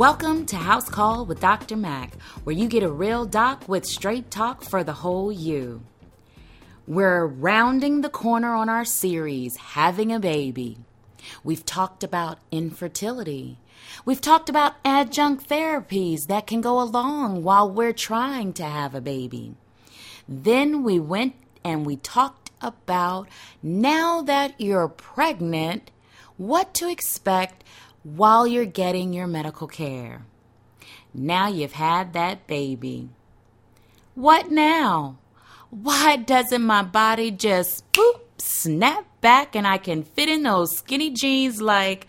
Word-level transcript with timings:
Welcome 0.00 0.46
to 0.46 0.56
House 0.56 0.88
Call 0.88 1.26
with 1.26 1.40
Dr. 1.40 1.76
Mac, 1.76 2.14
where 2.44 2.56
you 2.56 2.68
get 2.68 2.82
a 2.82 2.90
real 2.90 3.26
doc 3.26 3.68
with 3.68 3.84
straight 3.84 4.30
talk 4.30 4.64
for 4.64 4.82
the 4.82 4.94
whole 4.94 5.30
you. 5.30 5.82
We're 6.86 7.26
rounding 7.26 8.00
the 8.00 8.08
corner 8.08 8.54
on 8.54 8.70
our 8.70 8.86
series, 8.86 9.58
Having 9.58 10.14
a 10.14 10.18
Baby. 10.18 10.78
We've 11.44 11.66
talked 11.66 12.02
about 12.02 12.38
infertility. 12.50 13.58
We've 14.06 14.22
talked 14.22 14.48
about 14.48 14.76
adjunct 14.86 15.46
therapies 15.46 16.28
that 16.28 16.46
can 16.46 16.62
go 16.62 16.80
along 16.80 17.42
while 17.44 17.70
we're 17.70 17.92
trying 17.92 18.54
to 18.54 18.64
have 18.64 18.94
a 18.94 19.02
baby. 19.02 19.54
Then 20.26 20.82
we 20.82 20.98
went 20.98 21.34
and 21.62 21.84
we 21.84 21.96
talked 21.96 22.50
about 22.62 23.28
now 23.62 24.22
that 24.22 24.58
you're 24.58 24.88
pregnant, 24.88 25.90
what 26.38 26.72
to 26.76 26.88
expect 26.90 27.64
while 28.02 28.46
you're 28.46 28.64
getting 28.64 29.12
your 29.12 29.26
medical 29.26 29.66
care. 29.66 30.22
Now 31.12 31.48
you've 31.48 31.72
had 31.72 32.12
that 32.12 32.46
baby. 32.46 33.10
What 34.14 34.50
now? 34.50 35.18
Why 35.70 36.16
doesn't 36.16 36.62
my 36.62 36.82
body 36.82 37.30
just 37.30 37.90
boop, 37.92 38.20
snap 38.38 39.06
back 39.20 39.54
and 39.54 39.66
I 39.66 39.78
can 39.78 40.02
fit 40.02 40.28
in 40.28 40.42
those 40.42 40.76
skinny 40.76 41.10
jeans 41.10 41.60
like 41.60 42.06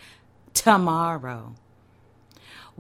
tomorrow? 0.54 1.54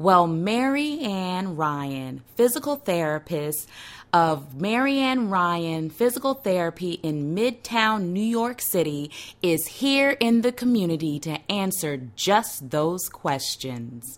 Well, 0.01 0.25
Marianne 0.25 1.55
Ryan, 1.55 2.23
physical 2.35 2.75
therapist 2.75 3.69
of 4.11 4.59
Marianne 4.59 5.29
Ryan 5.29 5.91
Physical 5.91 6.33
Therapy 6.33 6.93
in 7.03 7.35
Midtown, 7.35 8.05
New 8.05 8.19
York 8.19 8.61
City, 8.61 9.11
is 9.43 9.67
here 9.67 10.17
in 10.19 10.41
the 10.41 10.51
community 10.51 11.19
to 11.19 11.37
answer 11.51 12.01
just 12.15 12.71
those 12.71 13.09
questions. 13.09 14.17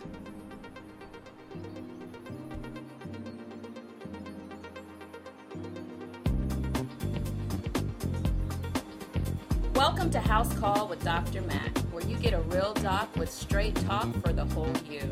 Welcome 9.73 10.09
to 10.09 10.19
House 10.19 10.53
Call 10.59 10.89
with 10.89 11.01
Dr. 11.01 11.41
Mac, 11.43 11.77
where 11.93 12.03
you 12.03 12.17
get 12.17 12.33
a 12.33 12.41
real 12.41 12.73
doc 12.73 13.15
with 13.15 13.31
straight 13.31 13.75
talk 13.87 14.13
for 14.21 14.33
the 14.33 14.43
whole 14.43 14.73
you. 14.91 15.09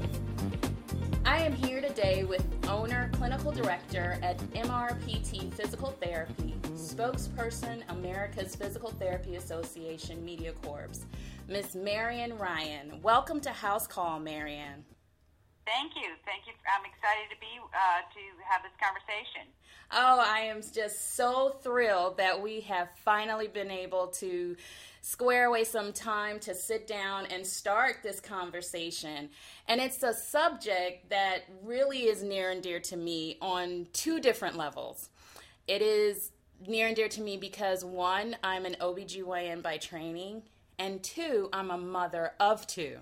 I 1.25 1.38
am 1.38 1.53
here 1.53 1.79
today 1.79 2.25
with 2.25 2.45
owner, 2.67 3.09
clinical 3.13 3.53
director 3.53 4.17
at 4.22 4.38
MRPT 4.51 5.53
Physical 5.53 5.91
Therapy, 6.01 6.53
spokesperson, 6.73 7.81
America's 7.88 8.57
Physical 8.57 8.89
Therapy 8.91 9.38
Association 9.38 10.23
Media 10.25 10.51
Corps, 10.51 11.06
Miss 11.47 11.75
Marian 11.75 12.38
Ryan. 12.38 13.00
Welcome 13.01 13.39
to 13.39 13.51
House 13.51 13.88
Call, 13.88 14.19
Marian. 14.19 14.83
Thank 15.66 15.96
you. 15.96 16.16
Thank 16.25 16.46
you. 16.46 16.53
I'm 16.68 16.84
excited 16.85 17.31
to 17.31 17.40
be 17.40 17.59
uh, 17.59 18.01
to 18.03 18.22
have 18.50 18.62
this 18.63 18.75
conversation. 18.81 19.47
Oh, 19.91 20.24
I 20.25 20.40
am 20.40 20.62
just 20.62 21.16
so 21.16 21.56
thrilled 21.62 22.18
that 22.18 22.41
we 22.41 22.62
have 22.62 22.90
finally 23.06 23.47
been 23.47 23.72
able 23.72 24.07
to 24.07 24.56
square 25.01 25.46
away 25.46 25.63
some 25.63 25.94
time 25.94 26.40
to 26.40 26.56
sit 26.56 26.88
down 26.88 27.25
and 27.28 27.46
start 27.46 27.97
this 28.01 28.19
conversation. 28.19 29.29
And 29.68 29.79
it's 29.79 30.01
a 30.01 30.13
subject 30.13 31.09
that 31.09 31.44
really 31.63 32.03
is 32.03 32.24
near 32.24 32.51
and 32.51 32.62
dear 32.62 32.80
to 32.81 32.97
me 32.97 33.38
on 33.41 33.88
two 33.94 34.19
different 34.19 34.57
levels. 34.57 35.09
It 35.68 35.81
is 35.81 36.31
near 36.68 36.88
and 36.88 36.95
dear 36.95 37.09
to 37.09 37.22
me 37.22 37.38
because 37.38 37.85
one, 37.85 38.35
I'm 38.44 38.66
an 38.66 38.78
OBGYN 38.80 39.62
by 39.62 39.78
training, 39.78 40.44
and 40.80 41.03
two, 41.03 41.50
I'm 41.53 41.69
a 41.69 41.78
mother 41.78 42.34
of 42.40 42.66
two. 42.66 42.97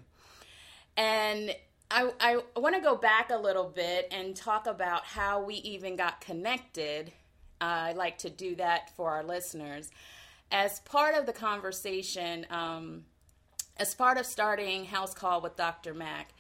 And 0.97 1.55
I, 1.91 2.11
I 2.19 2.59
want 2.59 2.75
to 2.75 2.81
go 2.81 2.95
back 2.95 3.31
a 3.31 3.37
little 3.37 3.67
bit 3.67 4.07
and 4.11 4.35
talk 4.35 4.65
about 4.65 5.03
how 5.03 5.43
we 5.43 5.55
even 5.55 5.95
got 5.95 6.21
connected. 6.21 7.11
Uh, 7.59 7.89
I 7.89 7.91
like 7.93 8.19
to 8.19 8.29
do 8.29 8.55
that 8.55 8.95
for 8.95 9.11
our 9.11 9.23
listeners 9.23 9.91
as 10.51 10.79
part 10.81 11.15
of 11.15 11.25
the 11.25 11.33
conversation, 11.33 12.45
um, 12.49 13.05
as 13.77 13.95
part 13.95 14.17
of 14.17 14.25
starting 14.25 14.85
House 14.85 15.13
Call 15.13 15.41
with 15.41 15.55
Dr. 15.55 15.93
Mac, 15.93 16.33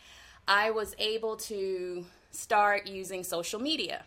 I 0.47 0.71
was 0.71 0.95
able 0.99 1.37
to 1.37 2.05
start 2.31 2.87
using 2.87 3.23
social 3.23 3.59
media, 3.59 4.03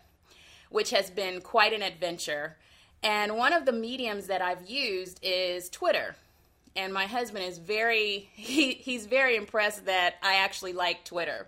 which 0.69 0.91
has 0.91 1.09
been 1.09 1.41
quite 1.41 1.73
an 1.73 1.81
adventure. 1.81 2.57
And 3.01 3.35
one 3.35 3.53
of 3.53 3.65
the 3.65 3.71
mediums 3.71 4.27
that 4.27 4.41
I've 4.41 4.69
used 4.69 5.19
is 5.21 5.69
Twitter. 5.69 6.15
And 6.75 6.93
my 6.93 7.05
husband 7.05 7.45
is 7.45 7.57
very 7.57 8.29
he, 8.33 8.73
he's 8.73 9.05
very 9.05 9.35
impressed 9.35 9.85
that 9.85 10.15
I 10.21 10.35
actually 10.35 10.73
like 10.73 11.05
Twitter. 11.05 11.47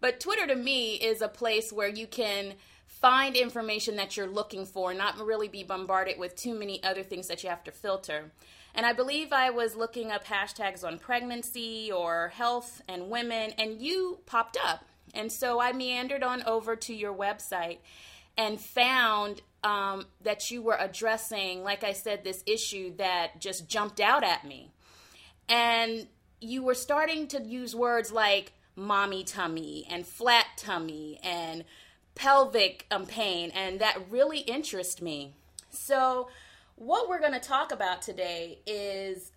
But 0.00 0.20
Twitter 0.20 0.46
to 0.46 0.54
me 0.54 0.94
is 0.94 1.22
a 1.22 1.28
place 1.28 1.72
where 1.72 1.88
you 1.88 2.06
can 2.06 2.54
find 2.86 3.36
information 3.36 3.96
that 3.96 4.16
you're 4.16 4.28
looking 4.28 4.66
for, 4.66 4.92
not 4.92 5.18
really 5.18 5.48
be 5.48 5.62
bombarded 5.62 6.18
with 6.18 6.34
too 6.36 6.54
many 6.54 6.82
other 6.82 7.02
things 7.02 7.28
that 7.28 7.42
you 7.42 7.48
have 7.48 7.64
to 7.64 7.70
filter. 7.70 8.30
And 8.74 8.86
I 8.86 8.92
believe 8.92 9.32
I 9.32 9.50
was 9.50 9.76
looking 9.76 10.10
up 10.10 10.24
hashtags 10.24 10.84
on 10.84 10.98
pregnancy 10.98 11.90
or 11.90 12.28
health 12.28 12.82
and 12.88 13.10
women, 13.10 13.52
and 13.58 13.80
you 13.80 14.18
popped 14.26 14.56
up. 14.62 14.84
And 15.14 15.32
so 15.32 15.60
I 15.60 15.72
meandered 15.72 16.22
on 16.22 16.42
over 16.44 16.76
to 16.76 16.94
your 16.94 17.14
website 17.14 17.78
and 18.38 18.60
found 18.60 19.42
um, 19.64 20.06
that 20.22 20.50
you 20.50 20.62
were 20.62 20.76
addressing, 20.78 21.64
like 21.64 21.82
I 21.82 21.92
said, 21.92 22.22
this 22.22 22.44
issue 22.46 22.94
that 22.96 23.40
just 23.40 23.68
jumped 23.68 24.00
out 24.00 24.22
at 24.22 24.46
me. 24.46 24.70
And 25.48 26.06
you 26.40 26.62
were 26.62 26.74
starting 26.74 27.26
to 27.28 27.42
use 27.42 27.74
words 27.74 28.12
like 28.12 28.52
mommy 28.76 29.24
tummy 29.24 29.84
and 29.90 30.06
flat 30.06 30.46
tummy 30.56 31.18
and 31.24 31.64
pelvic 32.14 32.86
um, 32.92 33.06
pain, 33.06 33.50
and 33.54 33.80
that 33.80 33.98
really 34.08 34.38
interests 34.40 35.02
me. 35.02 35.34
So, 35.70 36.28
what 36.76 37.08
we're 37.08 37.20
going 37.20 37.32
to 37.32 37.40
talk 37.40 37.72
about 37.72 38.02
today 38.02 38.60
is 38.66 39.32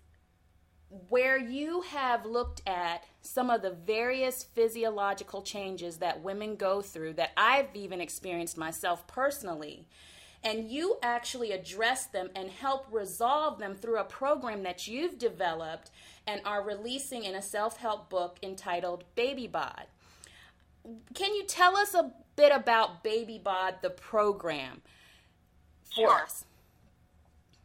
where 1.08 1.38
you 1.38 1.80
have 1.82 2.26
looked 2.26 2.60
at 2.66 3.04
some 3.22 3.48
of 3.48 3.62
the 3.62 3.70
various 3.70 4.42
physiological 4.42 5.40
changes 5.42 5.96
that 5.98 6.22
women 6.22 6.56
go 6.56 6.82
through 6.82 7.14
that 7.14 7.30
I've 7.36 7.74
even 7.74 8.00
experienced 8.00 8.58
myself 8.58 9.06
personally. 9.06 9.86
And 10.44 10.68
you 10.68 10.98
actually 11.02 11.52
address 11.52 12.06
them 12.06 12.28
and 12.34 12.50
help 12.50 12.86
resolve 12.90 13.58
them 13.58 13.74
through 13.74 13.98
a 13.98 14.04
program 14.04 14.64
that 14.64 14.88
you've 14.88 15.18
developed 15.18 15.90
and 16.26 16.42
are 16.44 16.62
releasing 16.62 17.24
in 17.24 17.36
a 17.36 17.42
self 17.42 17.78
help 17.78 18.10
book 18.10 18.38
entitled 18.42 19.04
Baby 19.14 19.46
Bod. 19.46 19.86
Can 21.14 21.34
you 21.34 21.44
tell 21.44 21.76
us 21.76 21.94
a 21.94 22.12
bit 22.36 22.52
about 22.52 23.04
Baby 23.04 23.40
Bod, 23.42 23.76
the 23.82 23.90
program, 23.90 24.82
for 25.84 26.08
sure. 26.08 26.22
us? 26.24 26.44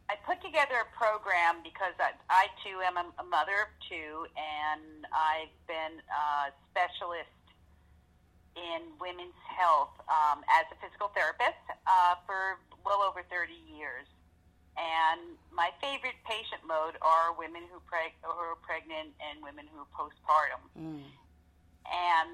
I 0.08 0.16
put 0.24 0.40
together 0.40 0.80
a 0.80 0.88
program 0.96 1.60
because 1.60 1.92
I, 2.00 2.16
I 2.32 2.48
too 2.64 2.80
am 2.80 2.96
a, 2.96 3.24
mother 3.28 3.68
of 3.68 3.70
two, 3.84 4.24
and 4.40 5.04
I've 5.12 5.52
been 5.68 6.00
a 6.08 6.48
specialist 6.72 7.28
in 8.56 8.88
women's 8.96 9.36
health 9.44 9.92
um, 10.08 10.40
as 10.48 10.64
a 10.72 10.76
physical 10.80 11.12
therapist 11.12 11.60
uh, 11.84 12.16
for 12.24 12.56
well 12.88 13.04
over 13.04 13.20
30 13.28 13.52
years. 13.68 14.08
And 14.80 15.36
my 15.52 15.68
favorite 15.84 16.16
patient 16.24 16.64
mode 16.64 16.96
are 17.04 17.36
women 17.36 17.68
who, 17.68 17.76
preg- 17.84 18.16
who 18.24 18.32
are 18.32 18.56
pregnant 18.64 19.12
and 19.20 19.44
women 19.44 19.68
who 19.68 19.84
are 19.84 19.90
postpartum. 19.92 20.62
Mm. 20.72 21.04
And 21.84 22.30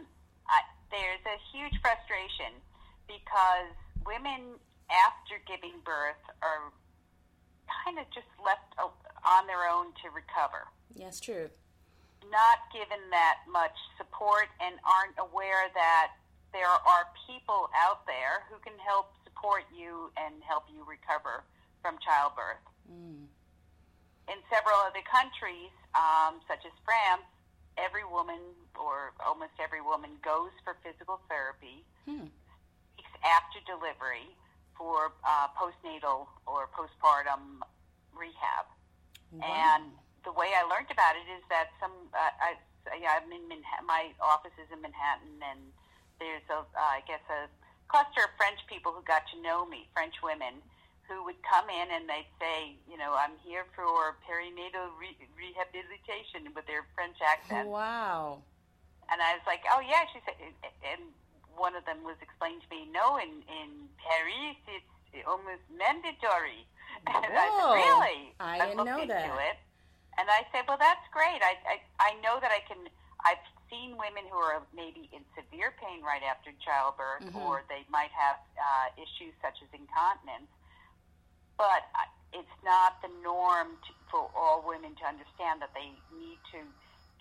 I, 0.47 0.63
there's 0.95 1.25
a 1.27 1.37
huge 1.51 1.75
frustration 1.83 2.55
because 3.11 3.75
women 4.07 4.63
after 4.93 5.41
giving 5.49 5.75
birth 5.83 6.21
are 6.39 6.71
kind 7.69 7.99
of 7.99 8.07
just 8.13 8.29
left 8.43 8.75
on 8.79 9.47
their 9.47 9.65
own 9.69 9.93
to 10.05 10.11
recover, 10.11 10.69
Yes, 10.95 11.21
true. 11.21 11.49
not 12.31 12.59
given 12.73 13.01
that 13.11 13.41
much 13.49 13.77
support, 13.97 14.49
and 14.61 14.77
aren't 14.85 15.17
aware 15.19 15.69
that 15.75 16.13
there 16.53 16.69
are 16.69 17.05
people 17.27 17.69
out 17.77 18.07
there 18.07 18.45
who 18.51 18.57
can 18.61 18.79
help 18.79 19.13
support 19.25 19.65
you 19.75 20.13
and 20.17 20.43
help 20.47 20.65
you 20.73 20.85
recover 20.85 21.43
from 21.83 21.99
childbirth. 21.99 22.63
Mm. 22.89 23.27
In 24.29 24.39
several 24.49 24.77
other 24.89 25.03
countries, 25.05 25.73
um, 25.95 26.41
such 26.49 26.65
as 26.65 26.73
France, 26.85 27.27
every 27.77 28.05
woman 28.05 28.41
or 28.79 29.13
almost 29.25 29.53
every 29.61 29.81
woman 29.83 30.11
goes 30.25 30.51
for 30.65 30.77
physical 30.83 31.21
therapy 31.29 31.85
Hmm. 32.07 32.29
weeks 32.97 33.15
after 33.25 33.59
delivery 33.67 34.31
for 34.77 35.13
uh, 35.25 35.49
postnatal 35.55 36.27
or 36.47 36.69
postpartum 36.75 37.63
rehab. 38.15 38.67
Wow. 39.33 39.47
And 39.47 39.85
the 40.25 40.33
way 40.33 40.55
I 40.55 40.63
learned 40.67 40.91
about 40.91 41.17
it 41.17 41.27
is 41.31 41.43
that 41.51 41.71
some, 41.81 41.93
uh, 42.15 42.33
I, 42.39 42.55
yeah, 42.99 43.19
I'm 43.19 43.31
in 43.33 43.47
Manhattan, 43.49 43.87
my 43.87 44.11
office 44.23 44.55
is 44.61 44.71
in 44.73 44.81
Manhattan, 44.83 45.43
and 45.43 45.61
there's 46.21 46.47
a, 46.51 46.63
uh, 46.63 46.99
I 46.99 47.03
guess, 47.07 47.23
a 47.31 47.49
cluster 47.89 48.25
of 48.25 48.33
French 48.37 48.59
people 48.67 48.93
who 48.93 49.03
got 49.03 49.23
to 49.35 49.37
know 49.43 49.67
me, 49.67 49.89
French 49.93 50.15
women, 50.23 50.63
who 51.09 51.23
would 51.25 51.37
come 51.45 51.69
in 51.69 51.93
and 51.93 52.09
they'd 52.09 52.31
say, 52.41 52.81
you 52.89 52.97
know, 52.97 53.13
I'm 53.13 53.37
here 53.45 53.69
for 53.77 54.17
perinatal 54.25 54.97
re- 54.97 55.21
rehabilitation 55.37 56.49
with 56.57 56.67
their 56.67 56.89
French 56.95 57.21
accent. 57.21 57.69
Wow. 57.69 58.41
And 59.13 59.21
I 59.21 59.37
was 59.37 59.45
like, 59.45 59.61
oh 59.69 59.85
yeah, 59.85 60.09
she 60.13 60.21
said, 60.25 60.35
and 60.81 61.13
one 61.57 61.75
of 61.77 61.85
them 61.85 62.03
was 62.05 62.17
explaining 62.21 62.61
to 62.63 62.69
me, 62.71 62.87
no, 62.93 63.17
in 63.19 63.43
in 63.49 63.89
Paris 64.03 64.59
it's 64.69 65.27
almost 65.27 65.63
mandatory. 65.73 66.67
And 67.07 67.21
I 67.27 67.49
said, 67.53 67.75
really? 67.85 68.19
I 68.41 68.57
didn't 68.71 68.87
know 68.87 69.05
that. 69.05 69.29
it, 69.29 69.57
and 70.17 70.27
I 70.31 70.47
said, 70.55 70.65
well, 70.67 70.79
that's 70.81 71.05
great. 71.13 71.43
I, 71.43 71.59
I 71.69 71.77
I 72.01 72.11
know 72.25 72.39
that 72.41 72.49
I 72.55 72.61
can. 72.65 72.79
I've 73.27 73.43
seen 73.69 73.99
women 73.99 74.25
who 74.31 74.39
are 74.39 74.63
maybe 74.73 75.11
in 75.13 75.21
severe 75.37 75.75
pain 75.83 76.01
right 76.05 76.23
after 76.23 76.53
childbirth, 76.65 77.29
Mhm. 77.29 77.45
or 77.45 77.65
they 77.69 77.85
might 77.91 78.13
have 78.15 78.39
uh, 78.57 78.89
issues 78.97 79.35
such 79.43 79.61
as 79.61 79.69
incontinence, 79.75 80.49
but 81.59 81.83
it's 82.33 82.57
not 82.65 83.03
the 83.03 83.11
norm 83.23 83.77
to, 83.87 83.91
for 84.11 84.31
all 84.37 84.63
women 84.67 84.95
to 84.97 85.05
understand 85.05 85.61
that 85.63 85.73
they 85.75 85.93
need 86.17 86.39
to 86.53 86.61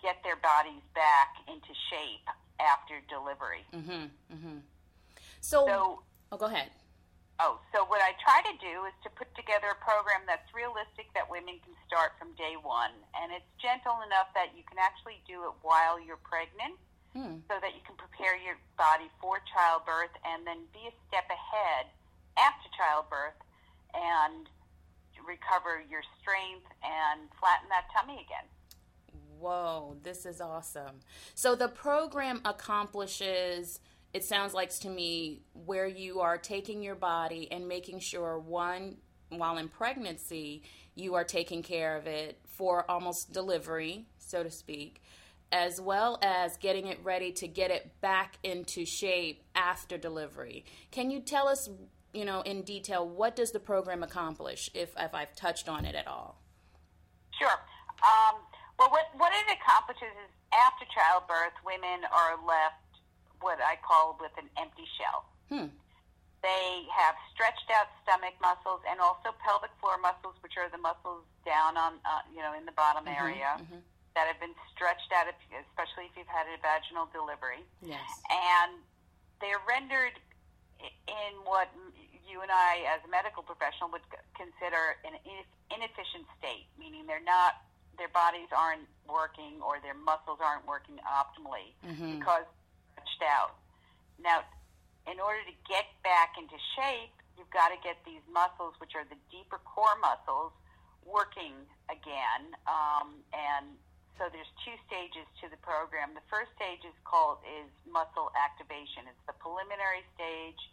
get 0.04 0.20
their 0.20 0.36
bodies 0.36 0.84
back 0.92 1.40
into 1.48 1.72
shape 1.88 2.28
after 2.60 3.00
delivery. 3.08 3.64
Mm-hmm. 3.72 4.12
Mm-hmm. 4.28 4.58
So, 5.40 5.64
So, 5.64 5.76
oh, 6.30 6.36
go 6.36 6.46
ahead. 6.52 6.68
oh, 7.40 7.56
so 7.72 7.88
what 7.88 8.04
I 8.04 8.12
try 8.20 8.44
to 8.52 8.54
do 8.60 8.84
is 8.84 8.92
to 9.02 9.08
put 9.16 9.32
together 9.32 9.72
a 9.72 9.78
program 9.80 10.20
that's 10.28 10.44
realistic 10.52 11.08
that 11.16 11.24
women 11.32 11.56
can 11.64 11.72
start 11.88 12.12
from 12.20 12.36
day 12.36 12.60
one, 12.60 12.92
and 13.16 13.32
it's 13.32 13.48
gentle 13.56 13.96
enough 14.04 14.28
that 14.36 14.52
you 14.52 14.62
can 14.68 14.76
actually 14.76 15.24
do 15.24 15.48
it 15.48 15.54
while 15.64 15.96
you're 15.96 16.20
pregnant, 16.20 16.76
Hmm. 17.16 17.40
so 17.46 17.54
that 17.62 17.72
you 17.78 17.82
can 17.86 17.94
prepare 17.94 18.34
your 18.36 18.58
body 18.76 19.06
for 19.22 19.38
childbirth, 19.54 20.10
and 20.26 20.44
then 20.44 20.66
be 20.74 20.82
a 20.90 20.94
step 21.08 21.24
ahead 21.30 21.86
after 22.36 22.66
childbirth, 22.76 23.38
and 23.94 24.50
recover 25.24 25.80
your 25.88 26.02
strength 26.20 26.66
and 26.84 27.30
flatten 27.40 27.68
that 27.70 27.86
tummy 27.96 28.18
again. 28.20 28.44
Whoa, 29.44 29.96
this 30.02 30.24
is 30.24 30.40
awesome. 30.40 31.00
So 31.34 31.54
the 31.54 31.68
program 31.68 32.40
accomplishes, 32.46 33.78
it 34.14 34.24
sounds 34.24 34.54
like 34.54 34.70
to 34.78 34.88
me, 34.88 35.42
where 35.52 35.86
you 35.86 36.20
are 36.20 36.38
taking 36.38 36.82
your 36.82 36.94
body 36.94 37.52
and 37.52 37.68
making 37.68 37.98
sure, 37.98 38.38
one, 38.38 38.96
while 39.28 39.58
in 39.58 39.68
pregnancy, 39.68 40.62
you 40.94 41.14
are 41.14 41.24
taking 41.24 41.62
care 41.62 41.94
of 41.94 42.06
it 42.06 42.38
for 42.46 42.90
almost 42.90 43.34
delivery, 43.34 44.06
so 44.16 44.42
to 44.42 44.50
speak, 44.50 45.02
as 45.52 45.78
well 45.78 46.18
as 46.22 46.56
getting 46.56 46.86
it 46.86 46.98
ready 47.04 47.30
to 47.32 47.46
get 47.46 47.70
it 47.70 48.00
back 48.00 48.38
into 48.42 48.86
shape 48.86 49.42
after 49.54 49.98
delivery. 49.98 50.64
Can 50.90 51.10
you 51.10 51.20
tell 51.20 51.48
us, 51.48 51.68
you 52.14 52.24
know, 52.24 52.40
in 52.40 52.62
detail, 52.62 53.06
what 53.06 53.36
does 53.36 53.52
the 53.52 53.60
program 53.60 54.02
accomplish, 54.02 54.70
if, 54.72 54.94
if 54.98 55.14
I've 55.14 55.36
touched 55.36 55.68
on 55.68 55.84
it 55.84 55.94
at 55.94 56.08
all? 56.08 56.40
Sure. 57.38 57.50
Um, 57.50 58.40
well, 58.78 58.90
what, 58.90 59.10
what 59.16 59.32
it 59.32 59.46
accomplishes 59.54 60.12
is 60.24 60.30
after 60.52 60.84
childbirth, 60.90 61.54
women 61.64 62.04
are 62.10 62.38
left 62.46 62.80
what 63.40 63.58
I 63.60 63.76
call 63.82 64.16
with 64.20 64.32
an 64.38 64.48
empty 64.56 64.86
shell. 64.96 65.26
Hmm. 65.50 65.68
They 66.42 66.84
have 66.92 67.16
stretched 67.32 67.70
out 67.72 67.88
stomach 68.04 68.36
muscles 68.40 68.80
and 68.88 69.00
also 69.00 69.32
pelvic 69.40 69.72
floor 69.80 69.96
muscles, 70.00 70.36
which 70.44 70.56
are 70.60 70.68
the 70.68 70.80
muscles 70.80 71.24
down 71.44 71.76
on, 71.76 71.96
uh, 72.04 72.20
you 72.34 72.40
know, 72.44 72.52
in 72.52 72.64
the 72.68 72.72
bottom 72.76 73.04
Mhm, 73.04 73.16
area 73.16 73.56
mhm. 73.64 73.80
that 74.14 74.26
have 74.28 74.38
been 74.40 74.54
stretched 74.72 75.10
out, 75.12 75.26
if, 75.28 75.36
especially 75.68 76.06
if 76.06 76.16
you've 76.16 76.28
had 76.28 76.46
a 76.48 76.56
vaginal 76.60 77.06
delivery. 77.12 77.64
Yes. 77.80 78.04
And 78.30 78.82
they're 79.40 79.60
rendered 79.66 80.20
in 81.08 81.32
what 81.44 81.72
you 82.28 82.40
and 82.42 82.50
I, 82.52 82.84
as 82.92 83.00
a 83.04 83.08
medical 83.08 83.42
professional, 83.42 83.88
would 83.90 84.04
consider 84.36 84.96
an 85.04 85.16
inefficient 85.70 86.26
state, 86.38 86.66
meaning 86.78 87.06
they're 87.06 87.24
not, 87.24 87.56
their 87.98 88.08
bodies 88.08 88.48
aren't 88.56 88.88
working 89.08 89.60
or 89.62 89.80
their 89.80 89.94
muscles 89.94 90.38
aren't 90.40 90.66
working 90.66 90.98
optimally 91.06 91.74
Mhm. 91.84 92.18
because 92.18 92.44
they're 92.96 93.06
stretched 93.06 93.22
out. 93.30 93.54
Now, 94.18 94.44
in 95.06 95.20
order 95.20 95.42
to 95.44 95.52
get 95.68 95.86
back 96.02 96.36
into 96.38 96.58
shape, 96.76 97.12
you've 97.36 97.50
got 97.50 97.68
to 97.68 97.76
get 97.78 98.02
these 98.04 98.22
muscles, 98.28 98.74
which 98.80 98.94
are 98.94 99.04
the 99.04 99.16
deeper 99.30 99.58
core 99.58 99.96
muscles, 100.00 100.52
working 101.04 101.54
again. 101.90 102.56
Um, 102.66 103.22
and 103.32 103.78
so 104.16 104.28
there's 104.30 104.48
two 104.64 104.72
stages 104.86 105.26
to 105.42 105.48
the 105.50 105.58
program. 105.58 106.14
The 106.14 106.22
first 106.30 106.52
stage 106.56 106.84
is 106.84 106.94
called 107.04 107.38
is 107.44 107.68
muscle 107.84 108.30
activation. 108.38 109.06
It's 109.08 109.20
the 109.26 109.34
preliminary 109.34 110.04
stage 110.14 110.70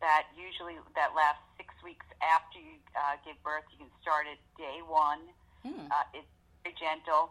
that 0.00 0.26
usually 0.36 0.78
that 0.94 1.14
lasts 1.14 1.42
six 1.56 1.74
weeks 1.82 2.06
after 2.22 2.58
you 2.58 2.78
uh, 2.96 3.16
give 3.24 3.40
birth. 3.42 3.64
You 3.72 3.78
can 3.78 3.90
start 4.00 4.26
at 4.26 4.38
day 4.56 4.80
one. 4.82 5.20
Hmm. 5.62 5.90
Uh, 5.90 6.04
it's 6.14 6.28
very 6.64 6.74
gentle, 6.80 7.28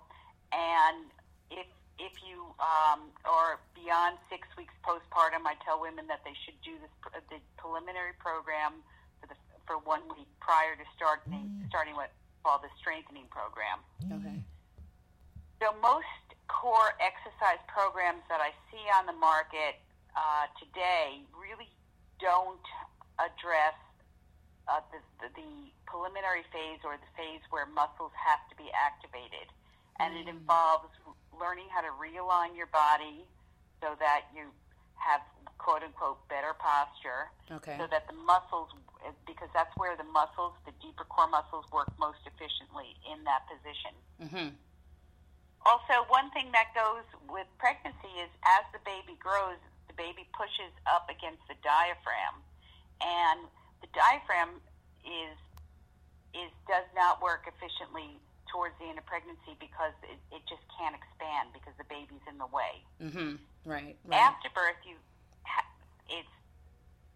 and 0.53 1.09
if 1.49 1.65
if 1.97 2.13
you 2.21 2.53
um, 2.61 3.09
are 3.25 3.57
beyond 3.73 4.17
six 4.29 4.47
weeks 4.57 4.73
postpartum, 4.85 5.45
I 5.45 5.57
tell 5.65 5.81
women 5.81 6.05
that 6.07 6.21
they 6.21 6.37
should 6.45 6.57
do 6.61 6.77
this 6.77 6.93
the 7.29 7.41
preliminary 7.57 8.13
program 8.21 8.85
for 9.19 9.27
the 9.27 9.37
for 9.65 9.81
one 9.81 10.05
week 10.13 10.29
prior 10.39 10.77
to 10.77 10.85
starting 10.95 11.65
starting 11.69 11.97
what 11.97 12.13
called 12.45 12.61
the 12.61 12.73
strengthening 12.77 13.25
program. 13.33 13.81
Okay. 14.05 14.37
So 15.61 15.73
most 15.81 16.05
core 16.51 16.93
exercise 17.01 17.61
programs 17.71 18.21
that 18.29 18.43
I 18.43 18.51
see 18.69 18.83
on 18.93 19.07
the 19.07 19.17
market 19.17 19.79
uh, 20.13 20.51
today 20.59 21.23
really 21.33 21.71
don't 22.19 22.61
address 23.17 23.77
uh, 24.67 24.79
the, 24.91 24.99
the, 25.19 25.29
the 25.35 25.51
preliminary 25.85 26.43
phase 26.51 26.79
or 26.83 26.95
the 26.95 27.11
phase 27.15 27.43
where 27.49 27.65
muscles 27.67 28.11
have 28.15 28.41
to 28.49 28.55
be 28.55 28.71
activated. 28.73 29.47
And 29.99 30.17
it 30.17 30.27
involves 30.27 30.89
learning 31.35 31.69
how 31.69 31.85
to 31.85 31.93
realign 31.95 32.57
your 32.57 32.71
body 32.73 33.25
so 33.81 33.93
that 33.99 34.25
you 34.33 34.49
have 34.97 35.21
quote 35.59 35.83
unquote 35.83 36.19
better 36.27 36.55
posture 36.57 37.31
Okay. 37.51 37.75
so 37.77 37.87
that 37.87 38.07
the 38.07 38.17
muscles, 38.25 38.71
because 39.27 39.51
that's 39.53 39.71
where 39.77 39.95
the 39.95 40.07
muscles, 40.07 40.55
the 40.65 40.73
deeper 40.79 41.03
core 41.05 41.29
muscles, 41.29 41.67
work 41.71 41.91
most 41.99 42.23
efficiently 42.25 42.95
in 43.07 43.23
that 43.27 43.43
position. 43.47 43.93
Mm-hmm. 44.23 44.49
Also, 45.63 46.03
one 46.11 46.27
thing 46.35 46.51
that 46.51 46.75
goes 46.75 47.07
with 47.31 47.47
pregnancy 47.59 48.11
is 48.19 48.31
as 48.43 48.63
the 48.75 48.83
baby 48.83 49.15
grows, 49.19 49.59
the 49.87 49.95
baby 49.95 50.27
pushes 50.35 50.71
up 50.87 51.07
against 51.07 51.39
the 51.47 51.55
diaphragm, 51.63 52.43
and 52.99 53.47
the 53.83 53.91
diaphragm 53.91 54.63
is 55.03 55.35
is 56.33 56.49
does 56.65 56.87
not 56.95 57.21
work 57.21 57.45
efficiently 57.45 58.17
towards 58.49 58.73
the 58.79 58.87
end 58.87 58.97
of 58.97 59.05
pregnancy 59.05 59.53
because 59.59 59.93
it, 60.07 60.17
it 60.33 60.41
just 60.49 60.63
can't 60.79 60.95
expand 60.95 61.51
because 61.53 61.75
the 61.77 61.85
baby's 61.85 62.23
in 62.25 62.39
the 62.39 62.49
way. 62.49 62.81
Mm-hmm. 63.03 63.37
Right. 63.67 63.99
Right. 64.07 64.17
After 64.17 64.49
birth, 64.55 64.79
you 64.87 64.97
ha- 65.43 65.69
it's 66.09 66.35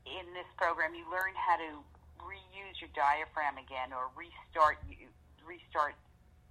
in 0.05 0.27
this 0.35 0.45
program 0.59 0.93
you 0.93 1.07
learn 1.09 1.33
how 1.33 1.57
to 1.57 1.81
reuse 2.21 2.77
your 2.83 2.91
diaphragm 2.93 3.55
again 3.57 3.95
or 3.95 4.11
restart 4.13 4.83
you 4.85 5.07
restart 5.47 5.95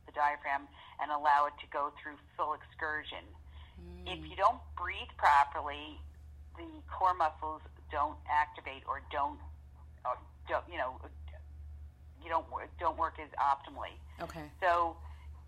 the 0.08 0.12
diaphragm 0.16 0.64
and 1.02 1.12
allow 1.12 1.44
it 1.46 1.54
to 1.60 1.68
go 1.68 1.92
through 2.00 2.16
full 2.34 2.56
excursion. 2.56 3.22
If 4.06 4.24
you 4.24 4.36
don't 4.36 4.62
breathe 4.78 5.12
properly, 5.18 6.00
the 6.56 6.64
core 6.88 7.12
muscles 7.12 7.60
don't 7.92 8.16
activate 8.30 8.82
or 8.88 9.02
don't, 9.12 9.38
don't 10.48 10.64
you 10.70 10.78
know, 10.78 11.00
you 12.22 12.28
don't 12.28 12.46
don't 12.78 12.98
work 12.98 13.18
as 13.22 13.30
optimally. 13.38 13.94
Okay. 14.22 14.44
So, 14.60 14.96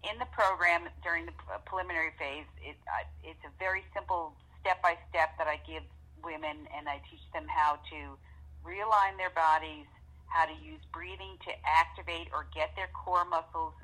in 0.04 0.18
the 0.18 0.26
program 0.26 0.88
during 1.02 1.26
the 1.26 1.32
preliminary 1.66 2.12
phase, 2.18 2.46
it, 2.62 2.76
uh, 2.86 3.04
it's 3.24 3.42
a 3.44 3.52
very 3.58 3.84
simple 3.94 4.34
step 4.60 4.82
by 4.82 4.96
step 5.10 5.36
that 5.38 5.46
I 5.46 5.60
give 5.66 5.82
women, 6.22 6.66
and 6.76 6.88
I 6.88 7.00
teach 7.10 7.24
them 7.32 7.46
how 7.48 7.78
to 7.90 8.18
realign 8.66 9.16
their 9.16 9.30
bodies, 9.30 9.86
how 10.26 10.44
to 10.44 10.52
use 10.52 10.80
breathing 10.92 11.38
to 11.46 11.52
activate 11.64 12.28
or 12.32 12.46
get 12.54 12.74
their 12.76 12.90
core 12.92 13.24
muscles 13.24 13.74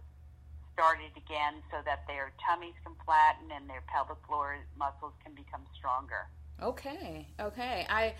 started 0.74 1.10
again 1.16 1.62
so 1.70 1.78
that 1.84 2.04
their 2.06 2.32
tummies 2.44 2.74
can 2.84 2.94
flatten 3.06 3.50
and 3.54 3.70
their 3.70 3.82
pelvic 3.86 4.18
floor 4.26 4.58
muscles 4.76 5.12
can 5.22 5.32
become 5.34 5.62
stronger. 5.74 6.26
Okay, 6.62 7.26
okay. 7.40 7.86
I 7.88 8.14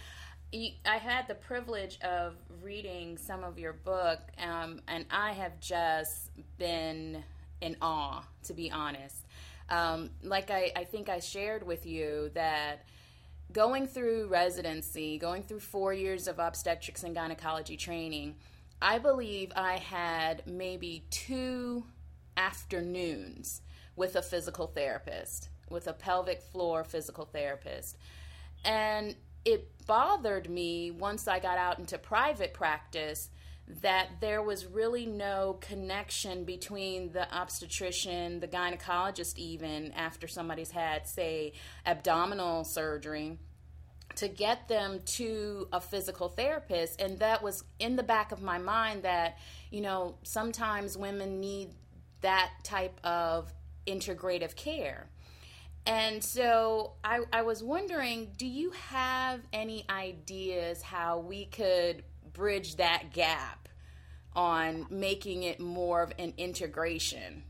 I 0.87 0.99
had 0.99 1.27
the 1.27 1.35
privilege 1.35 1.99
of 2.03 2.37
reading 2.63 3.19
some 3.19 3.43
of 3.43 3.59
your 3.59 3.73
book, 3.73 4.21
um, 4.39 4.81
and 4.87 5.05
I 5.11 5.33
have 5.33 5.59
just 5.59 6.31
been 6.59 7.25
in 7.61 7.77
awe, 7.83 8.23
to 8.45 8.55
be 8.55 8.71
honest. 8.71 9.27
Um, 9.69 10.11
like 10.23 10.51
I, 10.51 10.71
I 10.77 10.85
think 10.85 11.09
I 11.09 11.19
shared 11.19 11.67
with 11.67 11.87
you 11.87 12.31
that 12.35 12.87
going 13.53 13.89
through 13.89 14.29
residency, 14.29 15.19
going 15.19 15.43
through 15.43 15.61
four 15.61 15.93
years 15.93 16.29
of 16.29 16.39
obstetrics 16.39 17.03
and 17.03 17.17
gynecology 17.17 17.77
training, 17.77 18.37
I 18.81 18.99
believe 18.99 19.51
I 19.57 19.79
had 19.79 20.47
maybe 20.47 21.05
two 21.11 21.85
afternoons 22.37 23.63
with 23.97 24.15
a 24.15 24.23
physical 24.23 24.69
therapist, 24.69 25.49
with 25.69 25.89
a 25.89 25.93
pelvic 25.93 26.43
floor 26.43 26.85
physical 26.85 27.25
therapist. 27.25 27.97
And 28.65 29.17
it 29.45 29.87
bothered 29.87 30.49
me 30.49 30.91
once 30.91 31.29
I 31.29 31.39
got 31.39 31.59
out 31.59 31.79
into 31.79 31.99
private 31.99 32.55
practice 32.55 33.31
that 33.83 34.21
there 34.21 34.43
was 34.43 34.67
really 34.67 35.07
no 35.07 35.59
connection 35.61 36.45
between 36.45 37.13
the 37.13 37.33
obstetrician, 37.35 38.41
the 38.41 38.49
gynecologist, 38.49 39.39
even 39.39 39.93
after 39.93 40.29
somebody's 40.29 40.71
had, 40.71 41.07
say, 41.07 41.53
abdominal 41.87 42.65
surgery, 42.65 43.39
to 44.17 44.29
get 44.29 44.69
them 44.69 45.01
to 45.07 45.67
a 45.73 45.81
physical 45.81 46.29
therapist. 46.29 47.01
And 47.01 47.19
that 47.21 47.43
was 47.43 47.65
in 47.79 47.97
the 47.97 48.03
back 48.03 48.33
of 48.33 48.43
my 48.43 48.59
mind 48.59 49.03
that, 49.05 49.39
you 49.71 49.81
know, 49.81 50.17
sometimes 50.23 50.97
women 50.97 51.41
need 51.41 51.71
that 52.21 52.51
type 52.63 53.01
of 53.03 53.53
integrative 53.87 54.55
care. 54.57 55.09
And 55.87 56.25
so 56.25 56.93
I, 57.05 57.21
I 57.33 57.43
was 57.43 57.63
wondering 57.63 58.33
do 58.37 58.47
you 58.47 58.71
have 58.71 59.41
any 59.53 59.85
ideas 59.91 60.83
how 60.83 61.19
we 61.19 61.45
could 61.47 62.05
bridge 62.33 62.77
that 62.77 63.13
gap 63.13 63.69
on 64.35 64.87
making 64.91 65.43
it 65.43 65.61
more 65.61 66.03
of 66.03 66.13
an 66.19 66.33
integration? 66.37 67.45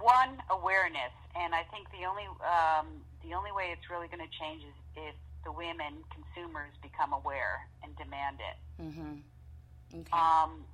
One, 0.00 0.42
awareness. 0.50 1.12
And 1.36 1.54
I 1.54 1.62
think 1.70 1.88
the 1.90 2.06
only, 2.08 2.24
um, 2.42 2.86
the 3.22 3.34
only 3.34 3.52
way 3.52 3.72
it's 3.72 3.88
really 3.90 4.08
going 4.08 4.20
to 4.20 4.38
change 4.38 4.62
is 4.62 4.74
if 4.96 5.14
the 5.44 5.52
women, 5.52 6.02
consumers, 6.10 6.72
become 6.82 7.12
aware 7.12 7.68
and 7.84 7.96
demand 7.96 8.38
it. 8.40 8.82
Mm-hmm. 8.82 10.00
Okay. 10.00 10.12
Um, 10.12 10.64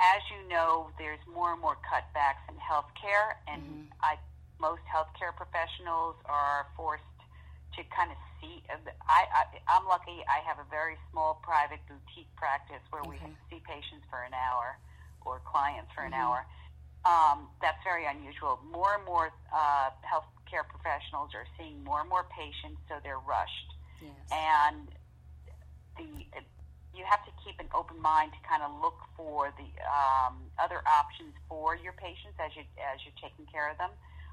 as 0.00 0.22
you 0.30 0.48
know, 0.48 0.90
there's 0.98 1.20
more 1.32 1.52
and 1.52 1.60
more 1.60 1.76
cutbacks 1.86 2.42
in 2.48 2.56
healthcare, 2.56 3.38
and 3.46 3.62
mm-hmm. 3.62 3.82
I 4.02 4.16
most 4.62 4.86
healthcare 4.86 5.34
professionals 5.34 6.14
are 6.30 6.70
forced 6.78 7.02
to 7.74 7.82
kind 7.90 8.14
of 8.14 8.18
see. 8.38 8.62
I, 9.10 9.26
I 9.26 9.42
I'm 9.66 9.90
lucky. 9.90 10.22
I 10.30 10.38
have 10.46 10.62
a 10.62 10.68
very 10.70 10.94
small 11.10 11.42
private 11.42 11.82
boutique 11.90 12.30
practice 12.38 12.80
where 12.94 13.02
okay. 13.02 13.18
we 13.18 13.34
see 13.50 13.58
patients 13.66 14.06
for 14.06 14.22
an 14.22 14.30
hour 14.30 14.78
or 15.26 15.42
clients 15.42 15.90
for 15.90 16.06
an 16.06 16.14
mm-hmm. 16.14 16.22
hour. 16.22 16.46
Um, 17.02 17.50
that's 17.58 17.82
very 17.82 18.06
unusual. 18.06 18.62
More 18.70 18.94
and 18.94 19.04
more 19.04 19.34
uh, 19.50 19.90
healthcare 20.06 20.62
professionals 20.62 21.34
are 21.34 21.48
seeing 21.58 21.82
more 21.82 21.98
and 21.98 22.08
more 22.08 22.30
patients, 22.30 22.78
so 22.86 23.02
they're 23.02 23.18
rushed. 23.18 23.70
Yes. 23.98 24.14
And 24.30 24.86
the 25.98 26.22
you 26.92 27.04
have 27.08 27.24
to 27.24 27.32
keep 27.40 27.56
an 27.58 27.72
open 27.72 27.96
mind 28.00 28.32
to 28.36 28.40
kind 28.44 28.60
of 28.60 28.70
look 28.84 29.00
for 29.16 29.48
the 29.56 29.68
um, 29.88 30.36
other 30.60 30.84
options 30.84 31.32
for 31.48 31.74
your 31.74 31.96
patients 31.96 32.36
as 32.36 32.52
you 32.52 32.62
as 32.76 33.00
you're 33.02 33.16
taking 33.16 33.48
care 33.48 33.72
of 33.72 33.78
them. 33.78 33.90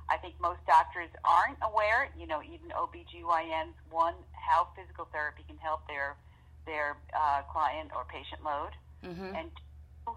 I 0.10 0.18
think 0.18 0.36
most 0.42 0.60
doctors 0.66 1.10
aren't 1.24 1.62
aware, 1.62 2.10
you 2.18 2.26
know, 2.26 2.42
even 2.42 2.74
OBGYNs, 2.74 3.78
one, 3.90 4.16
how 4.34 4.68
physical 4.76 5.08
therapy 5.14 5.44
can 5.48 5.58
help 5.58 5.86
their 5.88 6.18
their 6.66 6.98
uh, 7.14 7.42
client 7.50 7.90
or 7.96 8.06
patient 8.06 8.44
load, 8.44 8.74
mm-hmm. 9.06 9.34
and 9.34 9.50
two, 9.54 10.14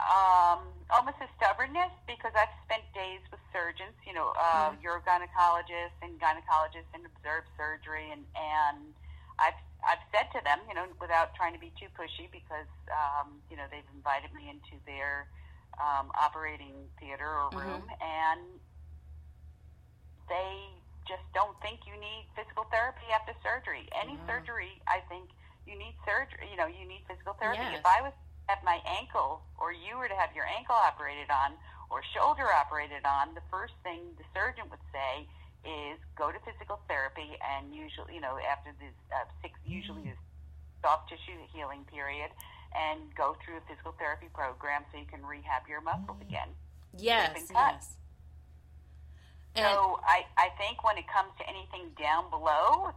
um, 0.00 0.60
almost 0.88 1.16
a 1.20 1.28
stubbornness 1.36 1.92
because 2.06 2.32
I've 2.32 2.52
spent 2.64 2.84
days 2.96 3.20
with 3.32 3.40
surgeons, 3.52 3.96
you 4.06 4.12
know, 4.12 4.32
uh, 4.36 4.72
mm-hmm. 4.72 4.84
urogynecologists 4.84 6.00
and 6.00 6.16
gynecologists 6.20 6.92
and 6.92 7.04
observed 7.08 7.48
surgery, 7.56 8.12
and 8.12 8.24
and 8.36 8.92
I've 9.40 9.58
I've 9.80 10.04
said 10.12 10.28
to 10.36 10.44
them, 10.44 10.60
you 10.68 10.76
know, 10.76 10.84
without 11.00 11.34
trying 11.34 11.56
to 11.56 11.60
be 11.60 11.72
too 11.80 11.88
pushy, 11.96 12.28
because 12.28 12.68
um, 12.92 13.40
you 13.48 13.56
know 13.56 13.64
they've 13.72 13.88
invited 13.96 14.32
me 14.36 14.52
into 14.52 14.76
their 14.84 15.28
um, 15.80 16.12
operating 16.12 16.76
theater 17.00 17.28
or 17.28 17.48
mm-hmm. 17.48 17.64
room, 17.64 17.84
mm-hmm. 17.88 18.04
and 18.04 18.44
they 20.30 20.70
just 21.10 21.26
don't 21.34 21.58
think 21.58 21.82
you 21.84 21.98
need 21.98 22.30
physical 22.38 22.64
therapy 22.70 23.10
after 23.10 23.34
surgery. 23.42 23.90
Any 23.90 24.14
mm. 24.14 24.24
surgery, 24.30 24.78
I 24.86 25.02
think 25.10 25.34
you 25.66 25.74
need 25.74 25.98
surgery. 26.06 26.46
You 26.46 26.56
know, 26.56 26.70
you 26.70 26.86
need 26.86 27.02
physical 27.10 27.34
therapy. 27.34 27.66
Yes. 27.66 27.82
If 27.82 27.86
I 27.86 28.00
was 28.00 28.14
at 28.46 28.62
my 28.62 28.78
ankle, 28.86 29.42
or 29.58 29.74
you 29.74 29.98
were 29.98 30.06
to 30.06 30.14
have 30.14 30.30
your 30.32 30.46
ankle 30.46 30.78
operated 30.78 31.28
on, 31.28 31.58
or 31.90 32.06
shoulder 32.14 32.46
operated 32.46 33.02
on, 33.02 33.34
the 33.34 33.42
first 33.50 33.74
thing 33.82 34.14
the 34.14 34.26
surgeon 34.30 34.70
would 34.70 34.82
say 34.94 35.26
is 35.66 35.98
go 36.16 36.30
to 36.30 36.38
physical 36.46 36.78
therapy, 36.86 37.36
and 37.42 37.74
usually, 37.74 38.14
you 38.14 38.22
know, 38.22 38.38
after 38.38 38.70
this 38.78 38.94
uh, 39.12 39.26
six, 39.42 39.58
usually 39.66 40.02
this 40.06 40.18
soft 40.80 41.10
tissue 41.10 41.36
healing 41.52 41.84
period, 41.90 42.30
and 42.72 43.02
go 43.18 43.36
through 43.42 43.58
a 43.58 43.64
physical 43.68 43.92
therapy 43.98 44.30
program 44.32 44.86
so 44.90 44.98
you 44.98 45.06
can 45.10 45.26
rehab 45.26 45.66
your 45.68 45.82
muscles 45.82 46.16
again. 46.22 46.48
Yes, 46.96 47.50
yes. 47.50 47.99
So 49.56 50.00
I, 50.06 50.24
I 50.38 50.48
think 50.58 50.84
when 50.84 50.96
it 50.96 51.04
comes 51.12 51.30
to 51.38 51.48
anything 51.48 51.90
down 51.98 52.30
below, 52.30 52.92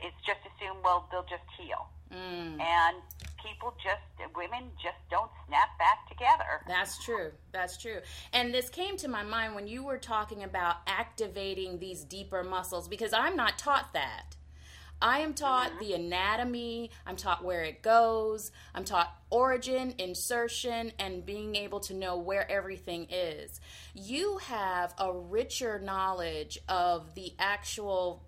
it's 0.00 0.16
just 0.26 0.40
assume 0.48 0.78
well 0.82 1.08
they'll 1.10 1.28
just 1.28 1.44
heal, 1.58 1.88
mm. 2.10 2.58
and 2.60 2.96
people 3.42 3.74
just 3.82 4.00
women 4.34 4.70
just 4.82 4.96
don't 5.10 5.30
snap 5.46 5.78
back 5.78 6.08
together. 6.08 6.62
That's 6.66 7.02
true. 7.04 7.32
That's 7.52 7.76
true. 7.76 8.00
And 8.32 8.52
this 8.54 8.68
came 8.68 8.96
to 8.98 9.08
my 9.08 9.22
mind 9.22 9.54
when 9.54 9.66
you 9.66 9.82
were 9.82 9.98
talking 9.98 10.44
about 10.44 10.76
activating 10.86 11.78
these 11.78 12.04
deeper 12.04 12.42
muscles 12.42 12.88
because 12.88 13.12
I'm 13.12 13.36
not 13.36 13.58
taught 13.58 13.92
that. 13.92 14.36
I 15.02 15.20
am 15.20 15.32
taught 15.34 15.78
the 15.80 15.94
anatomy, 15.94 16.90
I'm 17.06 17.16
taught 17.16 17.44
where 17.44 17.62
it 17.62 17.82
goes, 17.82 18.52
I'm 18.74 18.84
taught 18.84 19.14
origin, 19.30 19.94
insertion, 19.98 20.92
and 20.98 21.24
being 21.24 21.56
able 21.56 21.80
to 21.80 21.94
know 21.94 22.18
where 22.18 22.50
everything 22.50 23.06
is. 23.10 23.60
You 23.94 24.38
have 24.38 24.92
a 24.98 25.12
richer 25.12 25.78
knowledge 25.78 26.58
of 26.68 27.14
the 27.14 27.32
actual 27.38 28.22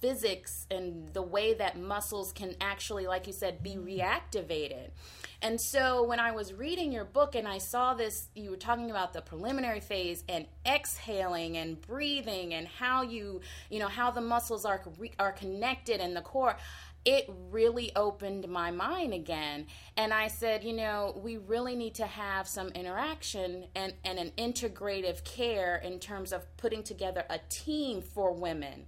physics 0.00 0.66
and 0.70 1.08
the 1.08 1.22
way 1.22 1.54
that 1.54 1.78
muscles 1.78 2.32
can 2.32 2.54
actually, 2.60 3.06
like 3.06 3.26
you 3.26 3.32
said, 3.32 3.62
be 3.62 3.76
reactivated. 3.76 4.90
And 5.40 5.60
so 5.60 6.02
when 6.02 6.18
I 6.18 6.32
was 6.32 6.52
reading 6.52 6.90
your 6.90 7.04
book 7.04 7.36
and 7.36 7.46
I 7.46 7.58
saw 7.58 7.94
this, 7.94 8.28
you 8.34 8.50
were 8.50 8.56
talking 8.56 8.90
about 8.90 9.12
the 9.12 9.20
preliminary 9.20 9.80
phase 9.80 10.24
and 10.28 10.46
exhaling 10.66 11.56
and 11.56 11.80
breathing 11.80 12.54
and 12.54 12.66
how 12.66 13.02
you, 13.02 13.40
you 13.70 13.78
know, 13.78 13.88
how 13.88 14.10
the 14.10 14.20
muscles 14.20 14.64
are 14.64 14.82
are 15.18 15.32
connected 15.32 16.00
in 16.00 16.14
the 16.14 16.22
core. 16.22 16.56
It 17.04 17.30
really 17.50 17.94
opened 17.94 18.48
my 18.48 18.72
mind 18.72 19.14
again. 19.14 19.66
And 19.96 20.12
I 20.12 20.26
said, 20.26 20.64
you 20.64 20.72
know, 20.72 21.18
we 21.22 21.36
really 21.36 21.76
need 21.76 21.94
to 21.94 22.06
have 22.06 22.48
some 22.48 22.68
interaction 22.70 23.66
and, 23.76 23.94
and 24.04 24.18
an 24.18 24.32
integrative 24.36 25.22
care 25.22 25.76
in 25.76 26.00
terms 26.00 26.32
of 26.32 26.44
putting 26.56 26.82
together 26.82 27.24
a 27.30 27.38
team 27.48 28.02
for 28.02 28.32
women 28.32 28.86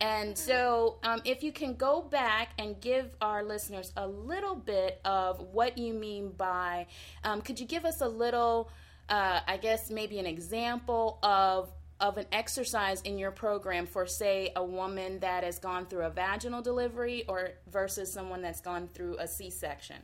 and 0.00 0.38
so, 0.38 0.98
um, 1.02 1.20
if 1.24 1.42
you 1.42 1.50
can 1.50 1.74
go 1.74 2.02
back 2.02 2.50
and 2.58 2.80
give 2.80 3.10
our 3.20 3.42
listeners 3.42 3.92
a 3.96 4.06
little 4.06 4.54
bit 4.54 5.00
of 5.04 5.40
what 5.40 5.76
you 5.76 5.92
mean 5.92 6.30
by, 6.30 6.86
um, 7.24 7.40
could 7.40 7.58
you 7.58 7.66
give 7.66 7.84
us 7.84 8.00
a 8.00 8.08
little, 8.08 8.70
uh, 9.08 9.40
I 9.46 9.56
guess, 9.56 9.90
maybe 9.90 10.18
an 10.18 10.26
example 10.26 11.18
of 11.22 11.72
of 12.00 12.16
an 12.16 12.26
exercise 12.30 13.02
in 13.02 13.18
your 13.18 13.32
program 13.32 13.84
for, 13.84 14.06
say, 14.06 14.52
a 14.54 14.64
woman 14.64 15.18
that 15.18 15.42
has 15.42 15.58
gone 15.58 15.84
through 15.84 16.04
a 16.04 16.10
vaginal 16.10 16.62
delivery 16.62 17.24
or 17.26 17.50
versus 17.72 18.12
someone 18.12 18.40
that's 18.40 18.60
gone 18.60 18.88
through 18.94 19.16
a 19.18 19.26
C-section? 19.26 19.96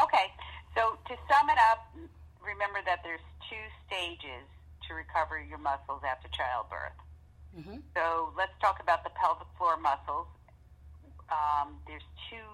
Okay, 0.00 0.26
so 0.76 0.96
to 1.08 1.14
sum 1.28 1.50
it 1.50 1.58
up, 1.72 1.92
remember 2.40 2.78
that 2.86 3.00
there's 3.02 3.20
two 3.50 3.64
stages 3.88 4.46
to 4.86 4.94
recover 4.94 5.42
your 5.42 5.58
muscles 5.58 6.02
after 6.06 6.28
childbirth. 6.28 6.94
Mm-hmm. 7.56 7.82
So 7.96 8.32
let's 8.36 8.54
talk 8.60 8.80
about 8.80 9.02
the 9.04 9.10
pelvic 9.18 9.48
floor 9.58 9.76
muscles. 9.76 10.26
Um, 11.30 11.78
there's 11.86 12.06
two 12.30 12.46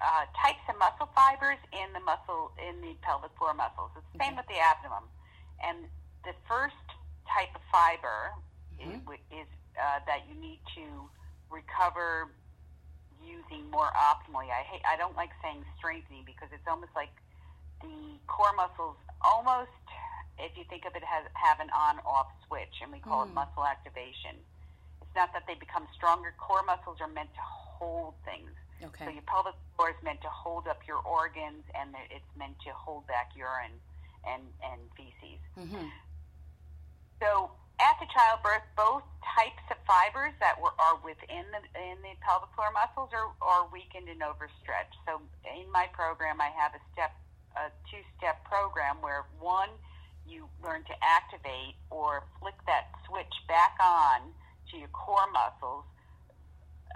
uh, 0.00 0.24
types 0.36 0.60
of 0.68 0.76
muscle 0.78 1.08
fibers 1.14 1.60
in 1.72 1.92
the 1.92 2.00
muscle 2.00 2.52
in 2.60 2.80
the 2.80 2.96
pelvic 3.00 3.32
floor 3.38 3.54
muscles. 3.54 3.90
It's 3.96 4.04
the 4.12 4.20
same 4.24 4.36
with 4.36 4.46
the 4.48 4.60
abdomen. 4.60 5.04
And 5.64 5.88
the 6.24 6.36
first 6.48 6.76
type 7.24 7.52
of 7.54 7.64
fiber 7.72 8.36
mm-hmm. 8.76 9.00
is, 9.12 9.44
is 9.44 9.48
uh, 9.80 10.00
that 10.06 10.28
you 10.28 10.36
need 10.40 10.60
to 10.76 10.84
recover 11.48 12.28
using 13.24 13.68
more 13.70 13.90
optimally. 13.96 14.52
I 14.52 14.62
hate. 14.62 14.82
I 14.84 14.96
don't 14.96 15.16
like 15.16 15.30
saying 15.42 15.64
strengthening 15.78 16.24
because 16.24 16.48
it's 16.52 16.66
almost 16.68 16.92
like 16.94 17.12
the 17.80 18.20
core 18.26 18.52
muscles 18.56 18.96
almost, 19.20 19.72
if 20.38 20.56
you 20.56 20.64
think 20.68 20.84
of 20.84 20.94
it, 20.96 21.04
has 21.04 21.24
have 21.34 21.60
an 21.60 21.70
on-off 21.70 22.28
switch, 22.46 22.82
and 22.82 22.92
we 22.92 23.00
call 23.00 23.24
mm. 23.24 23.30
it 23.30 23.34
muscle 23.34 23.64
activation. 23.64 24.36
It's 25.02 25.14
not 25.16 25.32
that 25.32 25.44
they 25.46 25.54
become 25.54 25.86
stronger. 25.94 26.34
Core 26.38 26.64
muscles 26.64 26.98
are 27.00 27.08
meant 27.08 27.32
to 27.34 27.44
hold 27.44 28.14
things. 28.24 28.50
Okay. 28.82 29.04
So 29.04 29.10
your 29.10 29.24
pelvic 29.24 29.54
floor 29.76 29.90
is 29.90 30.00
meant 30.04 30.20
to 30.20 30.28
hold 30.28 30.68
up 30.68 30.80
your 30.86 31.00
organs, 31.00 31.64
and 31.72 31.96
it's 32.10 32.32
meant 32.36 32.60
to 32.68 32.70
hold 32.76 33.06
back 33.06 33.32
urine 33.36 33.72
and 34.28 34.42
and 34.60 34.80
feces. 34.96 35.40
Mm-hmm. 35.56 35.88
So 37.20 37.50
after 37.80 38.04
childbirth, 38.12 38.64
both 38.76 39.04
types 39.36 39.64
of 39.70 39.76
fibers 39.84 40.32
that 40.40 40.60
were, 40.60 40.72
are 40.76 40.96
within 41.04 41.44
the 41.52 41.60
in 41.76 41.96
the 42.04 42.12
pelvic 42.20 42.52
floor 42.52 42.72
muscles 42.72 43.12
are, 43.12 43.32
are 43.40 43.68
weakened 43.72 44.08
and 44.08 44.20
overstretched. 44.20 44.96
So 45.08 45.20
in 45.44 45.68
my 45.72 45.88
program, 45.92 46.40
I 46.40 46.52
have 46.56 46.72
a 46.76 46.82
step, 46.92 47.12
a 47.56 47.72
two-step 47.88 48.44
program 48.44 49.00
where 49.00 49.24
one, 49.40 49.72
you 50.28 50.48
learn 50.62 50.82
to 50.84 50.94
activate 51.02 51.74
or 51.90 52.24
flick 52.40 52.54
that 52.66 52.90
switch 53.08 53.32
back 53.48 53.76
on 53.82 54.32
to 54.70 54.78
your 54.78 54.88
core 54.88 55.30
muscles 55.32 55.84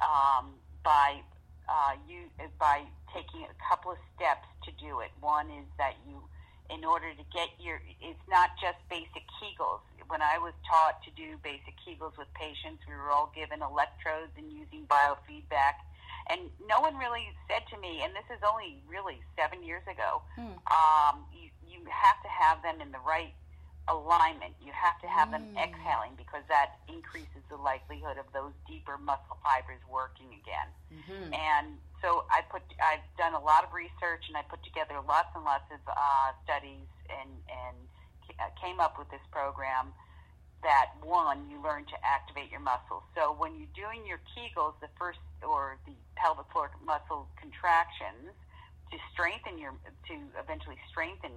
um, 0.02 0.54
by 0.82 1.20
uh, 1.68 1.94
you 2.08 2.26
by 2.58 2.82
taking 3.14 3.46
a 3.46 3.54
couple 3.68 3.92
of 3.92 3.99
steps 4.16 4.46
to 4.64 4.70
do 4.82 5.00
it. 5.00 5.10
One 5.20 5.46
is 5.50 5.66
that 5.78 5.94
you 6.06 6.22
in 6.70 6.84
order 6.84 7.10
to 7.10 7.25
get 7.34 7.50
your, 7.58 7.82
it's 8.00 8.26
not 8.30 8.54
just 8.62 8.78
basic 8.88 9.26
Kegels. 9.42 9.82
When 10.06 10.22
I 10.22 10.38
was 10.38 10.54
taught 10.62 11.02
to 11.02 11.10
do 11.18 11.34
basic 11.42 11.75
Kegels 11.82 12.14
with 12.16 12.30
patients, 12.34 12.87
we 12.87 12.94
were 12.94 13.10
all 13.10 13.34
given 13.34 13.58
electrodes 13.62 14.30
and 14.38 14.50
using 14.50 14.87
biofeedback. 14.87 15.82
And 16.30 16.46
no 16.70 16.80
one 16.80 16.94
really 16.96 17.26
said 17.50 17.66
to 17.75 17.76
me, 17.82 18.02
and 18.06 18.14
this 18.14 18.26
is 18.30 18.38
only 18.46 18.82
really 18.87 19.18
seven 19.34 19.66
years 19.66 19.82
ago, 19.90 20.22
hmm. 20.38 20.54
um, 20.70 21.26
you, 21.34 21.50
you 21.70 21.80
have 21.86 22.20
to 22.22 22.28
have 22.28 22.62
them 22.62 22.80
in 22.80 22.90
the 22.92 22.98
right 23.06 23.32
alignment. 23.88 24.54
You 24.60 24.72
have 24.72 25.00
to 25.00 25.08
have 25.08 25.30
them 25.30 25.46
Mm. 25.54 25.58
exhaling 25.58 26.14
because 26.14 26.44
that 26.48 26.78
increases 26.86 27.42
the 27.48 27.56
likelihood 27.56 28.18
of 28.18 28.30
those 28.32 28.52
deeper 28.66 28.98
muscle 28.98 29.38
fibers 29.42 29.80
working 29.88 30.34
again. 30.34 30.68
Mm-hmm. 30.92 31.34
And 31.34 31.78
so 32.02 32.24
I 32.30 32.42
put, 32.42 32.62
I've 32.82 33.02
done 33.16 33.34
a 33.34 33.40
lot 33.40 33.64
of 33.64 33.72
research 33.72 34.28
and 34.28 34.36
I 34.36 34.42
put 34.42 34.62
together 34.62 35.00
lots 35.00 35.34
and 35.34 35.44
lots 35.44 35.70
of 35.72 35.80
uh, 35.88 36.32
studies 36.44 36.86
and 37.08 37.30
and 37.48 37.76
uh, 38.38 38.50
came 38.62 38.78
up 38.78 38.97
with 38.99 39.10
this 39.10 39.23
program 39.32 39.92
that 40.62 40.92
one 41.02 41.49
you 41.50 41.60
learn 41.62 41.84
to 41.86 41.97
activate 42.04 42.50
your 42.50 42.60
muscles. 42.60 43.02
So 43.16 43.32
when 43.32 43.56
you're 43.56 43.75
doing 43.75 44.06
your 44.06 44.21
Kegels, 44.36 44.75
the 44.80 44.88
first 44.99 45.18
or 45.42 45.78
the 45.86 45.95
pelvic 46.16 46.47
floor 46.52 46.71
muscle 46.84 47.26
contractions 47.40 48.30
to 48.92 48.99
strengthen 49.12 49.58
your 49.58 49.73
to 50.06 50.14
eventually 50.38 50.76
strengthen 50.90 51.32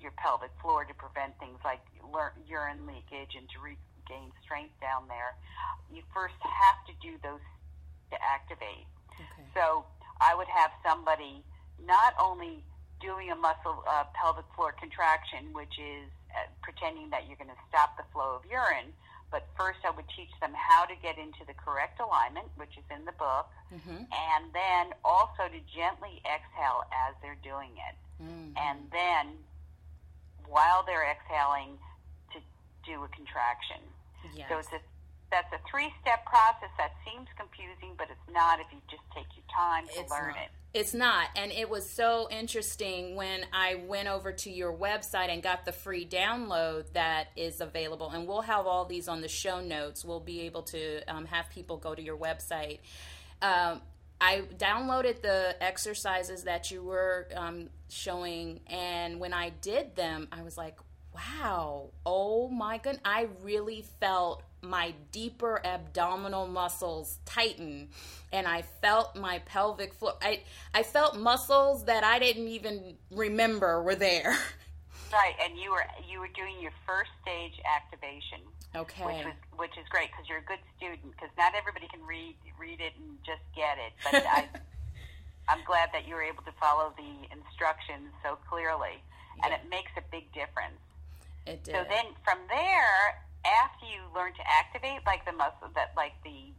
your 0.00 0.12
pelvic 0.16 0.50
floor 0.60 0.84
to 0.84 0.94
prevent 0.94 1.38
things 1.38 1.58
like 1.64 1.80
urine 2.46 2.86
leakage 2.86 3.34
and 3.36 3.48
to 3.50 3.58
regain 3.60 4.30
strength 4.42 4.74
down 4.80 5.08
there, 5.08 5.34
you 5.92 6.02
first 6.14 6.34
have 6.40 6.78
to 6.86 6.92
do 7.02 7.16
those 7.22 7.42
to 8.10 8.16
activate. 8.22 8.86
Okay. 9.14 9.48
So 9.54 9.84
I 10.20 10.34
would 10.34 10.48
have 10.48 10.70
somebody 10.84 11.42
not 11.84 12.14
only 12.20 12.64
doing 13.00 13.30
a 13.30 13.36
muscle 13.36 13.84
uh, 13.86 14.04
pelvic 14.14 14.46
floor 14.54 14.72
contraction, 14.72 15.52
which 15.52 15.76
is 15.78 16.08
uh, 16.32 16.48
pretending 16.62 17.10
that 17.10 17.26
you're 17.28 17.36
going 17.36 17.52
to 17.52 17.62
stop 17.68 17.96
the 17.96 18.04
flow 18.12 18.40
of 18.40 18.42
urine, 18.48 18.92
but 19.30 19.48
first 19.58 19.80
I 19.84 19.90
would 19.90 20.06
teach 20.16 20.30
them 20.40 20.52
how 20.54 20.84
to 20.86 20.94
get 21.02 21.18
into 21.18 21.44
the 21.46 21.54
correct 21.54 22.00
alignment, 22.00 22.46
which 22.56 22.78
is 22.78 22.84
in 22.94 23.04
the 23.04 23.12
book, 23.12 23.50
mm-hmm. 23.74 24.06
and 24.08 24.42
then 24.54 24.94
also 25.04 25.50
to 25.50 25.60
gently 25.74 26.22
exhale 26.24 26.86
as 26.94 27.14
they're 27.20 27.40
doing 27.42 27.74
it. 27.74 27.96
Mm-hmm. 28.22 28.56
And 28.56 28.78
then 28.92 29.36
while 30.48 30.84
they're 30.86 31.10
exhaling 31.10 31.78
to 32.32 32.38
do 32.84 33.02
a 33.04 33.08
contraction. 33.08 33.82
Yes. 34.34 34.48
So 34.48 34.58
it's 34.58 34.72
a 34.72 34.80
that's 35.30 35.52
a 35.52 35.58
three 35.68 35.92
step 36.00 36.24
process 36.24 36.70
that 36.78 36.92
seems 37.04 37.26
confusing, 37.36 37.94
but 37.98 38.08
it's 38.10 38.32
not 38.32 38.60
if 38.60 38.66
you 38.72 38.78
just 38.88 39.02
take 39.14 39.26
your 39.34 39.44
time 39.54 39.86
to 39.88 40.00
It's 40.00 40.10
learn 40.10 40.28
not. 40.28 40.36
it. 40.38 40.50
It's 40.72 40.94
not. 40.94 41.28
And 41.34 41.50
it 41.52 41.70
was 41.70 41.88
so 41.88 42.28
interesting 42.30 43.16
when 43.16 43.46
I 43.52 43.76
went 43.86 44.08
over 44.08 44.30
to 44.30 44.50
your 44.50 44.72
website 44.72 45.30
and 45.30 45.42
got 45.42 45.64
the 45.64 45.72
free 45.72 46.06
download 46.06 46.92
that 46.92 47.28
is 47.34 47.60
available. 47.60 48.10
And 48.10 48.28
we'll 48.28 48.42
have 48.42 48.66
all 48.66 48.84
these 48.84 49.08
on 49.08 49.20
the 49.20 49.28
show 49.28 49.60
notes. 49.60 50.04
We'll 50.04 50.20
be 50.20 50.42
able 50.42 50.62
to 50.64 51.02
um, 51.08 51.24
have 51.26 51.48
people 51.50 51.78
go 51.78 51.94
to 51.94 52.02
your 52.02 52.16
website. 52.16 52.80
Um, 53.40 53.80
I 54.20 54.42
downloaded 54.56 55.22
the 55.22 55.56
exercises 55.60 56.44
that 56.44 56.70
you 56.70 56.82
were 56.82 57.28
um, 57.34 57.68
showing. 57.88 58.60
And 58.66 59.20
when 59.20 59.32
I 59.32 59.50
did 59.60 59.94
them, 59.96 60.28
I 60.32 60.42
was 60.42 60.56
like, 60.56 60.78
wow, 61.14 61.90
oh 62.04 62.48
my 62.48 62.78
goodness. 62.78 63.02
I 63.04 63.28
really 63.42 63.84
felt 64.00 64.42
my 64.62 64.94
deeper 65.12 65.60
abdominal 65.64 66.46
muscles 66.46 67.18
tighten 67.24 67.88
and 68.32 68.46
I 68.46 68.62
felt 68.62 69.16
my 69.16 69.38
pelvic 69.40 69.94
floor. 69.94 70.14
I, 70.20 70.42
I 70.74 70.82
felt 70.82 71.16
muscles 71.16 71.84
that 71.84 72.04
I 72.04 72.18
didn't 72.18 72.48
even 72.48 72.96
remember 73.10 73.82
were 73.82 73.94
there. 73.94 74.36
Right, 75.12 75.34
and 75.42 75.56
you 75.58 75.70
were 75.70 75.86
you 76.02 76.18
were 76.20 76.32
doing 76.34 76.58
your 76.60 76.74
first 76.86 77.10
stage 77.22 77.54
activation, 77.64 78.42
Okay. 78.74 79.06
which 79.06 79.22
was 79.24 79.38
which 79.56 79.76
is 79.78 79.86
great 79.88 80.10
because 80.10 80.28
you're 80.28 80.42
a 80.42 80.48
good 80.48 80.60
student. 80.76 81.14
Because 81.14 81.30
not 81.38 81.54
everybody 81.54 81.86
can 81.88 82.02
read 82.04 82.34
read 82.58 82.80
it 82.80 82.92
and 82.98 83.16
just 83.24 83.42
get 83.54 83.78
it. 83.78 83.94
But 84.02 84.26
I, 84.26 84.48
I'm 85.48 85.62
glad 85.64 85.90
that 85.94 86.08
you 86.08 86.14
were 86.18 86.26
able 86.26 86.42
to 86.42 86.52
follow 86.58 86.90
the 86.98 87.12
instructions 87.30 88.10
so 88.26 88.36
clearly, 88.50 88.98
and 89.46 89.54
it 89.54 89.62
makes 89.70 89.92
a 89.96 90.02
big 90.10 90.26
difference. 90.34 90.82
it 91.46 91.62
did. 91.62 91.74
So 91.74 91.86
then 91.86 92.10
from 92.26 92.42
there, 92.50 93.22
after 93.46 93.86
you 93.86 94.02
learn 94.10 94.34
to 94.34 94.44
activate 94.44 95.06
like 95.06 95.22
the 95.24 95.32
muscle 95.38 95.70
that 95.78 95.94
like 95.96 96.18
the 96.26 96.50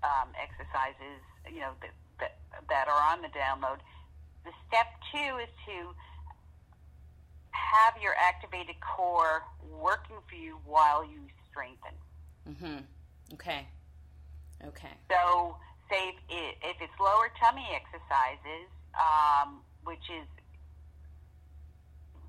um, 0.00 0.32
exercises, 0.40 1.20
you 1.44 1.60
know, 1.60 1.76
that, 1.84 1.92
that 2.18 2.34
that 2.72 2.88
are 2.88 3.02
on 3.12 3.20
the 3.20 3.28
download, 3.36 3.84
the 4.48 4.52
step 4.66 4.88
two 5.12 5.36
is 5.44 5.52
to 5.68 5.92
have 7.52 7.94
your 8.02 8.14
activated 8.18 8.76
core 8.80 9.42
working 9.80 10.16
for 10.28 10.34
you 10.34 10.58
while 10.64 11.04
you 11.04 11.20
strengthen. 11.50 11.94
mm-hmm. 12.48 12.84
Okay. 13.34 13.66
Okay. 14.64 14.94
So, 15.10 15.56
say 15.90 16.10
if, 16.10 16.16
it, 16.28 16.54
if 16.62 16.76
it's 16.80 16.92
lower 17.00 17.28
tummy 17.40 17.66
exercises, 17.72 18.68
um, 18.94 19.62
which 19.84 20.04
is 20.10 20.26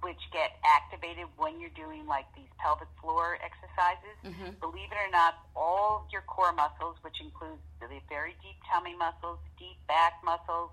which 0.04 0.20
get 0.36 0.60
activated 0.68 1.26
when 1.40 1.60
you're 1.64 1.72
doing 1.80 2.06
like 2.06 2.28
these 2.36 2.52
pelvic 2.60 2.92
floor 3.00 3.40
exercises. 3.40 4.20
Mhm. 4.24 4.60
Believe 4.60 4.92
it 4.92 5.00
or 5.00 5.10
not, 5.10 5.48
all 5.56 6.06
your 6.12 6.22
core 6.24 6.52
muscles, 6.52 6.98
which 7.02 7.22
includes 7.22 7.64
the 7.80 7.88
very 8.10 8.36
deep 8.44 8.60
tummy 8.70 8.96
muscles, 8.96 9.40
deep 9.58 9.80
back 9.88 10.20
muscles, 10.22 10.72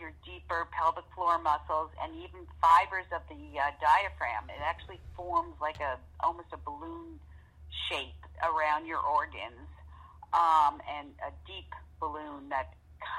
your 0.00 0.16
deeper 0.24 0.66
pelvic 0.72 1.04
floor 1.14 1.36
muscles, 1.38 1.92
and 2.02 2.16
even 2.16 2.48
fibers 2.58 3.06
of 3.12 3.20
the 3.28 3.60
uh, 3.60 3.70
diaphragm, 3.78 4.48
it 4.48 4.58
actually 4.64 4.98
forms 5.14 5.54
like 5.60 5.78
a 5.84 6.00
almost 6.24 6.48
a 6.56 6.60
balloon 6.64 7.20
shape 7.92 8.18
around 8.42 8.88
your 8.88 8.98
organs, 9.04 9.68
um, 10.32 10.80
and 10.88 11.12
a 11.20 11.30
deep 11.46 11.68
balloon 12.00 12.48
that 12.48 12.72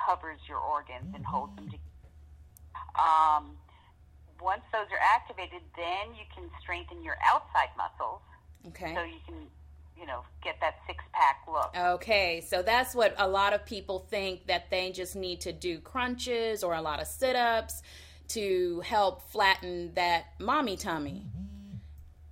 covers 0.05 0.41
your 0.49 0.57
organs 0.57 1.13
and 1.13 1.23
holds 1.23 1.53
them 1.55 1.69
together. 1.69 2.09
Um, 2.97 3.55
once 4.41 4.65
those 4.73 4.89
are 4.89 5.03
activated, 5.13 5.61
then 5.77 6.17
you 6.17 6.25
can 6.33 6.49
strengthen 6.59 7.05
your 7.05 7.15
outside 7.21 7.69
muscles 7.77 8.25
Okay. 8.67 8.93
so 8.93 9.01
you 9.01 9.21
can, 9.25 9.49
you 10.01 10.07
know, 10.07 10.23
get 10.43 10.59
that 10.59 10.79
six 10.87 11.03
pack 11.13 11.43
look. 11.47 11.75
Okay, 11.77 12.41
so 12.41 12.63
that's 12.63 12.95
what 12.95 13.13
a 13.19 13.27
lot 13.27 13.53
of 13.53 13.63
people 13.65 13.99
think 13.99 14.47
that 14.47 14.71
they 14.71 14.91
just 14.91 15.15
need 15.15 15.39
to 15.41 15.53
do 15.53 15.77
crunches 15.79 16.63
or 16.63 16.73
a 16.73 16.81
lot 16.81 16.99
of 16.99 17.05
sit 17.05 17.35
ups 17.35 17.83
to 18.29 18.81
help 18.81 19.21
flatten 19.29 19.93
that 19.93 20.25
mommy 20.39 20.75
tummy. 20.75 21.23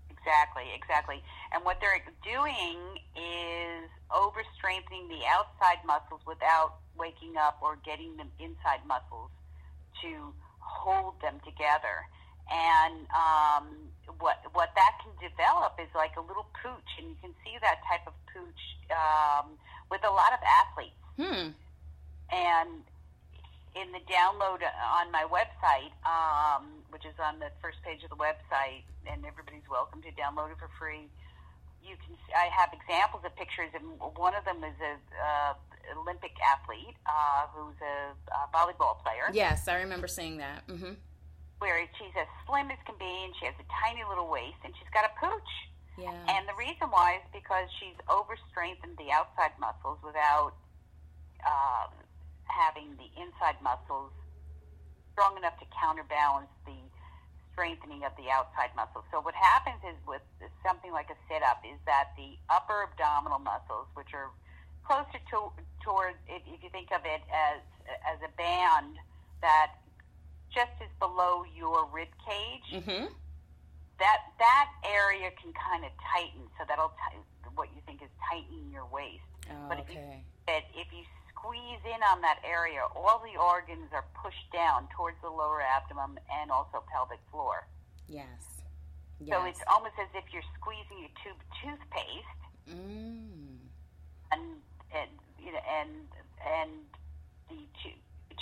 Exactly, 0.09 0.63
exactly. 0.75 1.21
And 1.53 1.63
what 1.63 1.77
they're 1.79 2.03
doing 2.23 2.77
is 3.15 3.89
over 4.09 4.41
strengthening 4.57 5.07
the 5.07 5.21
outside 5.29 5.85
muscles 5.85 6.21
without 6.25 6.77
waking 6.97 7.37
up 7.37 7.59
or 7.61 7.77
getting 7.85 8.17
the 8.17 8.25
inside 8.43 8.81
muscles 8.87 9.29
to 10.01 10.33
hold 10.59 11.21
them 11.21 11.39
together. 11.45 12.07
And 12.49 13.05
um, 13.13 13.65
what 14.17 14.41
what 14.53 14.73
that 14.75 14.93
can 15.03 15.13
develop 15.21 15.77
is 15.77 15.89
like 15.93 16.17
a 16.17 16.21
little 16.21 16.47
pooch, 16.61 16.91
and 16.97 17.07
you 17.09 17.17
can 17.21 17.33
see 17.45 17.57
that 17.61 17.79
type 17.87 18.05
of 18.07 18.13
pooch 18.33 18.63
um, 18.89 19.53
with 19.91 20.03
a 20.03 20.09
lot 20.09 20.33
of 20.33 20.39
athletes. 20.41 21.01
Hmm. 21.17 21.53
And 22.33 22.81
in 23.75 23.91
the 23.93 24.01
download 24.09 24.65
on 24.65 25.11
my 25.11 25.25
website, 25.29 25.93
um, 26.05 26.65
which 26.89 27.05
is 27.05 27.13
on 27.21 27.39
the 27.39 27.51
first 27.61 27.77
page 27.83 28.03
of 28.03 28.09
the 28.09 28.17
website, 28.17 28.83
and 29.05 29.25
everybody's 29.25 29.67
welcome 29.69 30.01
to 30.01 30.09
download 30.17 30.51
it 30.51 30.57
for 30.57 30.69
free. 30.79 31.09
You 31.85 31.95
can. 32.05 32.17
I 32.35 32.49
have 32.49 32.69
examples 32.73 33.23
of 33.25 33.35
pictures, 33.35 33.69
and 33.73 33.85
one 34.17 34.35
of 34.35 34.43
them 34.45 34.63
is 34.63 34.75
a 34.81 34.97
uh, 35.21 35.53
Olympic 35.97 36.33
athlete 36.41 36.95
uh, 37.05 37.47
who's 37.53 37.77
a, 37.81 38.13
a 38.33 38.49
volleyball 38.53 39.01
player. 39.01 39.29
Yes, 39.33 39.67
I 39.67 39.75
remember 39.75 40.07
seeing 40.07 40.37
that. 40.37 40.67
Mm-hmm. 40.67 40.93
Where 41.59 41.79
she's 41.99 42.15
as 42.15 42.27
slim 42.47 42.71
as 42.71 42.79
can 42.87 42.95
be, 42.95 43.27
and 43.27 43.35
she 43.39 43.45
has 43.45 43.55
a 43.59 43.67
tiny 43.83 44.03
little 44.07 44.31
waist, 44.31 44.59
and 44.63 44.73
she's 44.79 44.87
got 44.95 45.03
a 45.03 45.13
pooch. 45.19 45.53
Yeah. 45.99 46.15
And 46.31 46.47
the 46.47 46.55
reason 46.55 46.87
why 46.87 47.19
is 47.19 47.25
because 47.35 47.67
she's 47.79 47.99
overstrengthened 48.07 48.95
the 48.95 49.11
outside 49.11 49.51
muscles 49.59 49.99
without 49.99 50.55
um, 51.43 51.91
having 52.47 52.95
the 52.95 53.11
inside 53.19 53.59
muscles 53.59 54.15
strong 55.11 55.35
enough 55.35 55.59
to 55.59 55.67
counterbalance 55.75 56.47
the 56.63 56.79
strengthening 57.51 58.07
of 58.07 58.15
the 58.15 58.31
outside 58.31 58.71
muscles. 58.79 59.03
So 59.11 59.19
what 59.19 59.35
happens 59.35 59.83
is 59.83 59.99
with 60.07 60.23
something 60.63 60.95
like 60.95 61.11
a 61.11 61.19
sit-up 61.27 61.59
is 61.67 61.75
that 61.83 62.15
the 62.15 62.39
upper 62.47 62.87
abdominal 62.87 63.39
muscles, 63.39 63.91
which 63.99 64.15
are 64.15 64.31
closer 64.87 65.19
to 65.35 65.51
toward 65.83 66.15
if, 66.31 66.41
if 66.47 66.63
you 66.63 66.69
think 66.71 66.91
of 66.95 67.03
it 67.03 67.21
as 67.27 67.59
as 68.07 68.17
a 68.23 68.31
band 68.39 68.95
that 69.41 69.75
just 70.53 70.71
is 70.81 70.88
below 70.99 71.43
your 71.55 71.85
rib 71.93 72.09
cage. 72.27 72.83
Mm-hmm. 72.83 73.05
That 73.99 74.19
that 74.39 74.67
area 74.87 75.29
can 75.41 75.51
kind 75.51 75.83
of 75.83 75.91
tighten, 76.13 76.47
so 76.57 76.63
that'll 76.67 76.89
t- 77.11 77.19
what 77.55 77.67
you 77.75 77.81
think 77.85 78.01
is 78.01 78.07
tightening 78.31 78.71
your 78.71 78.85
waist. 78.87 79.27
Oh, 79.51 79.67
but 79.67 79.79
if 79.79 79.89
you 79.91 79.99
okay. 79.99 80.23
that 80.47 80.63
if 80.75 80.87
you 80.95 81.03
squeeze 81.35 81.83
in 81.83 81.99
on 82.07 82.21
that 82.21 82.39
area, 82.47 82.79
all 82.95 83.19
the 83.19 83.35
organs 83.39 83.91
are 83.91 84.05
pushed 84.23 84.47
down 84.53 84.87
towards 84.95 85.17
the 85.21 85.29
lower 85.29 85.61
abdomen 85.61 86.19
and 86.31 86.49
also 86.51 86.83
pelvic 86.91 87.19
floor. 87.31 87.67
Yes. 88.07 88.27
So 89.27 89.43
it's 89.43 89.59
almost 89.67 89.95
as 89.99 90.07
if 90.15 90.23
you're 90.31 90.47
squeezing 90.55 91.03
a 91.03 91.11
tube 91.19 91.41
toothpaste, 91.59 92.39
Mm. 92.71 93.57
and 94.31 94.41
and 94.95 95.09
you 95.43 95.51
know, 95.51 95.59
and 95.67 95.91
and 96.47 96.71
the 97.49 97.59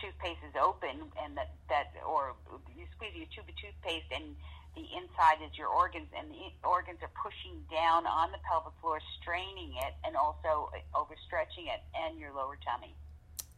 toothpaste 0.02 0.44
is 0.48 0.56
open, 0.56 1.12
and 1.22 1.38
that 1.38 1.56
that 1.70 1.94
or 2.06 2.36
you 2.76 2.86
squeeze 2.96 3.16
your 3.16 3.28
tube 3.34 3.50
of 3.50 3.56
toothpaste, 3.56 4.10
and 4.14 4.36
the 4.76 4.86
inside 4.94 5.42
is 5.44 5.58
your 5.58 5.68
organs, 5.68 6.08
and 6.18 6.30
the 6.30 6.54
organs 6.68 7.00
are 7.02 7.12
pushing 7.22 7.58
down 7.72 8.06
on 8.06 8.32
the 8.32 8.38
pelvic 8.48 8.74
floor, 8.82 9.00
straining 9.22 9.74
it, 9.74 9.94
and 10.06 10.16
also 10.16 10.70
uh, 10.74 11.00
overstretching 11.00 11.66
it, 11.66 11.82
and 11.96 12.20
your 12.20 12.32
lower 12.34 12.58
tummy. 12.64 12.94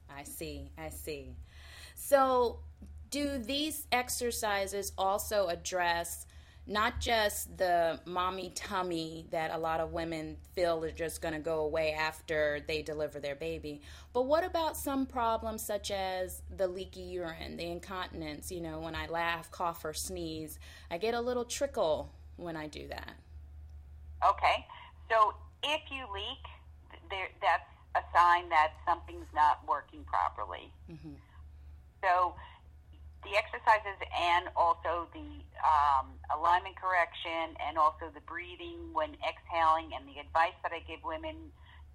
I 0.10 0.24
see. 0.24 0.72
I 0.78 0.90
see. 0.90 1.36
So, 1.96 2.60
do 3.12 3.38
these 3.38 3.88
exercises 3.92 4.94
also 4.98 5.48
address 5.48 6.26
not 6.70 7.00
just 7.00 7.58
the 7.58 8.00
mommy 8.06 8.52
tummy 8.54 9.26
that 9.32 9.50
a 9.52 9.58
lot 9.58 9.80
of 9.80 9.92
women 9.92 10.38
feel 10.54 10.84
are 10.86 10.92
just 10.92 11.20
going 11.20 11.34
to 11.34 11.40
go 11.40 11.62
away 11.62 11.94
after 11.94 12.64
they 12.68 12.84
deliver 12.84 13.20
their 13.20 13.36
baby, 13.36 13.82
but 14.14 14.28
what 14.28 14.44
about 14.44 14.78
some 14.78 15.08
problems 15.08 15.66
such 15.66 15.90
as 15.90 16.44
the 16.56 16.68
leaky 16.68 17.02
urine, 17.02 17.58
the 17.58 17.66
incontinence? 17.66 18.52
You 18.52 18.62
know, 18.62 18.80
when 18.80 18.94
I 18.94 19.08
laugh, 19.08 19.50
cough, 19.50 19.84
or 19.84 19.94
sneeze, 19.96 20.60
I 20.92 21.00
get 21.00 21.16
a 21.16 21.22
little 21.22 21.44
trickle 21.44 22.14
when 22.38 22.56
I 22.56 22.68
do 22.68 22.88
that. 22.90 23.16
Okay, 24.24 24.68
so 25.10 25.34
if 25.64 25.82
you 25.90 26.06
leak, 26.14 27.02
there 27.10 27.30
that's 27.42 27.64
a 27.96 28.02
sign 28.16 28.48
that 28.50 28.74
something's 28.86 29.26
not 29.34 29.68
working 29.68 30.04
properly. 30.04 30.72
Mhm. 30.88 31.16
So 32.04 32.36
the 33.24 33.36
exercises 33.36 34.00
and 34.16 34.48
also 34.56 35.12
the 35.12 35.44
um, 35.60 36.16
alignment 36.32 36.80
correction 36.80 37.56
and 37.60 37.76
also 37.76 38.08
the 38.16 38.24
breathing 38.24 38.96
when 38.96 39.16
exhaling 39.28 39.92
and 39.92 40.08
the 40.08 40.24
advice 40.24 40.56
that 40.64 40.72
I 40.72 40.80
give 40.88 41.04
women 41.04 41.52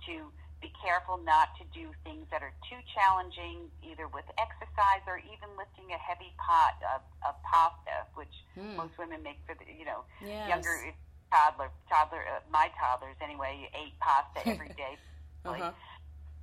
to 0.07 0.29
be 0.61 0.69
careful 0.81 1.21
not 1.21 1.53
to 1.61 1.65
do 1.77 1.93
things 2.05 2.25
that 2.33 2.41
are 2.41 2.53
too 2.69 2.81
challenging, 2.97 3.69
either 3.85 4.09
with 4.09 4.25
exercise 4.41 5.05
or 5.09 5.21
even 5.21 5.53
lifting 5.61 5.93
a 5.93 6.01
heavy 6.01 6.33
pot 6.41 6.77
of, 6.97 7.01
of 7.25 7.35
pasta, 7.45 8.09
which 8.17 8.33
Hmm. 8.57 8.77
most 8.77 8.97
women 8.97 9.21
make 9.25 9.41
for 9.45 9.57
the 9.57 9.67
you 9.69 9.85
know 9.85 10.05
Yes. 10.25 10.49
younger 10.49 10.93
toddler 11.33 11.69
toddler 11.89 12.23
uh, 12.25 12.41
my 12.53 12.69
toddlers 12.81 13.17
anyway 13.21 13.69
ate 13.77 13.97
pasta 14.01 14.41
every 14.49 14.73
day. 14.81 14.97
Uh-huh. 15.45 15.73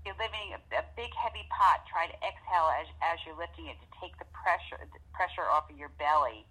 You're 0.06 0.18
lifting 0.18 0.58
a, 0.58 0.62
a 0.82 0.86
big 0.98 1.14
heavy 1.14 1.46
pot. 1.54 1.86
Try 1.86 2.08
to 2.08 2.18
exhale 2.26 2.70
as, 2.82 2.88
as 3.02 3.20
you're 3.26 3.38
lifting 3.38 3.68
it 3.68 3.78
to 3.82 3.88
take 4.02 4.18
the 4.18 4.26
pressure 4.34 4.82
the 4.82 5.00
pressure 5.14 5.46
off 5.46 5.70
of 5.70 5.78
your 5.78 5.94
belly, 6.02 6.46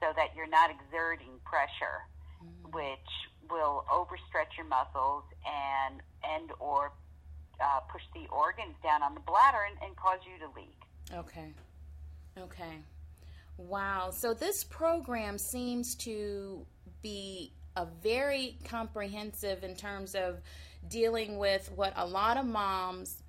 so 0.00 0.12
that 0.14 0.34
you're 0.36 0.48
not 0.48 0.70
exerting 0.70 1.40
pressure, 1.44 2.06
which 2.72 3.10
will 3.50 3.84
overstretch 3.90 4.54
your 4.56 4.66
muscles 4.66 5.24
and 5.44 6.00
and 6.22 6.50
or 6.60 6.92
uh, 7.60 7.80
push 7.90 8.02
the 8.14 8.26
organs 8.30 8.74
down 8.82 9.02
on 9.02 9.14
the 9.14 9.20
bladder 9.20 9.66
and, 9.68 9.76
and 9.82 9.96
cause 9.96 10.18
you 10.26 10.38
to 10.38 10.52
leak. 10.54 10.78
Okay. 11.12 11.52
Okay. 12.38 12.78
Wow. 13.56 14.10
So 14.10 14.34
this 14.34 14.64
program 14.64 15.38
seems 15.38 15.94
to 15.96 16.66
be 17.02 17.52
a 17.76 17.86
very 18.02 18.58
comprehensive 18.64 19.64
in 19.64 19.74
terms 19.74 20.14
of 20.14 20.40
dealing 20.88 21.38
with 21.38 21.70
what 21.74 21.92
a 21.96 22.06
lot 22.06 22.36
of 22.36 22.46
moms 22.46 23.22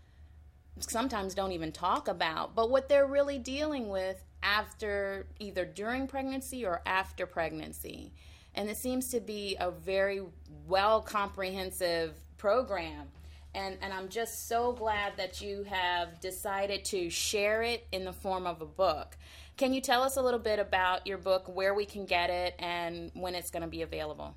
sometimes 0.80 1.34
don't 1.34 1.52
even 1.52 1.72
talk 1.72 2.08
about, 2.08 2.56
but 2.56 2.70
what 2.70 2.90
they're 2.90 3.08
really 3.08 3.38
dealing 3.38 3.90
with 3.90 4.24
after 4.44 5.26
either 5.40 5.66
during 5.66 6.08
pregnancy 6.08 6.66
or 6.66 6.82
after 6.86 7.26
pregnancy. 7.26 8.14
And 8.54 8.70
it 8.70 8.78
seems 8.78 9.10
to 9.10 9.20
be 9.20 9.58
a 9.60 9.72
very 9.72 10.22
well 10.68 11.02
comprehensive 11.02 12.14
program. 12.38 13.08
And, 13.54 13.78
and 13.82 13.94
I'm 13.94 14.10
just 14.10 14.48
so 14.48 14.74
glad 14.74 15.14
that 15.18 15.42
you 15.42 15.64
have 15.64 16.20
decided 16.20 16.84
to 16.86 17.10
share 17.10 17.64
it 17.64 17.88
in 17.92 18.04
the 18.04 18.14
form 18.14 18.46
of 18.46 18.62
a 18.62 18.66
book. 18.66 19.18
Can 19.58 19.72
you 19.74 19.80
tell 19.80 20.04
us 20.04 20.18
a 20.18 20.22
little 20.22 20.40
bit 20.40 20.60
about 20.60 21.08
your 21.08 21.18
book, 21.18 21.48
where 21.48 21.74
we 21.74 21.86
can 21.86 22.06
get 22.06 22.30
it, 22.30 22.56
and 22.60 23.10
when 23.14 23.36
it's 23.36 23.50
going 23.52 23.62
to 23.64 23.70
be 23.72 23.84
available? 23.84 24.36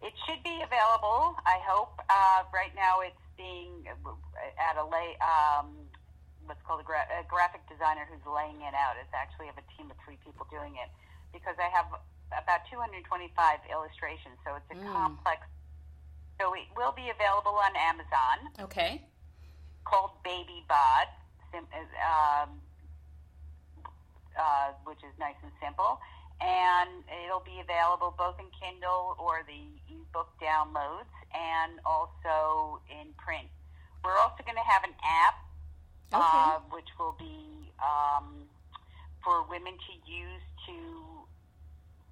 It 0.00 0.12
should 0.26 0.42
be 0.44 0.62
available. 0.62 1.34
I 1.46 1.58
hope. 1.66 1.98
Uh, 2.08 2.42
right 2.54 2.70
now, 2.76 3.00
it's 3.02 3.18
being 3.36 3.82
at 3.88 4.76
a 4.78 4.84
lay. 4.86 5.18
Um, 5.18 5.74
what's 6.46 6.62
called 6.66 6.80
a, 6.80 6.84
gra- 6.84 7.06
a 7.18 7.26
graphic 7.26 7.62
designer 7.70 8.06
who's 8.10 8.22
laying 8.26 8.62
it 8.62 8.74
out. 8.74 8.94
It's 9.02 9.10
actually 9.14 9.46
have 9.46 9.58
a 9.58 9.66
team 9.76 9.90
of 9.90 9.96
three 10.06 10.18
people 10.24 10.46
doing 10.50 10.74
it 10.78 10.90
because 11.32 11.54
I 11.58 11.70
have 11.74 11.86
about 12.30 12.62
225 12.70 13.58
illustrations, 13.70 14.38
so 14.46 14.54
it's 14.54 14.70
a 14.70 14.78
Mm. 14.78 14.92
complex. 14.92 15.46
So 16.40 16.54
it 16.54 16.66
will 16.76 16.92
be 16.92 17.10
available 17.10 17.54
on 17.58 17.74
Amazon 17.76 18.50
Okay. 18.70 19.02
called 19.84 20.10
Baby 20.24 20.64
Bod, 20.66 21.06
um, 21.54 22.60
uh, 24.38 24.72
which 24.84 25.00
is 25.04 25.12
nice 25.18 25.36
and 25.42 25.52
simple. 25.62 26.00
And 26.42 27.06
it'll 27.22 27.44
be 27.46 27.62
available 27.62 28.14
both 28.18 28.34
in 28.42 28.50
Kindle 28.58 29.14
or 29.20 29.46
the 29.46 29.62
ebook 29.86 30.34
downloads 30.42 31.12
and 31.30 31.78
also 31.86 32.82
in 32.90 33.14
print. 33.14 33.46
We're 34.02 34.18
also 34.18 34.42
going 34.42 34.58
to 34.58 34.66
have 34.66 34.82
an 34.82 34.96
app, 35.06 35.36
Okay. 36.10 36.18
uh, 36.18 36.58
which 36.74 36.90
will 36.98 37.14
be 37.14 37.70
um, 37.78 38.50
for 39.22 39.46
women 39.46 39.78
to 39.78 39.92
use 40.02 40.42
to, 40.66 40.74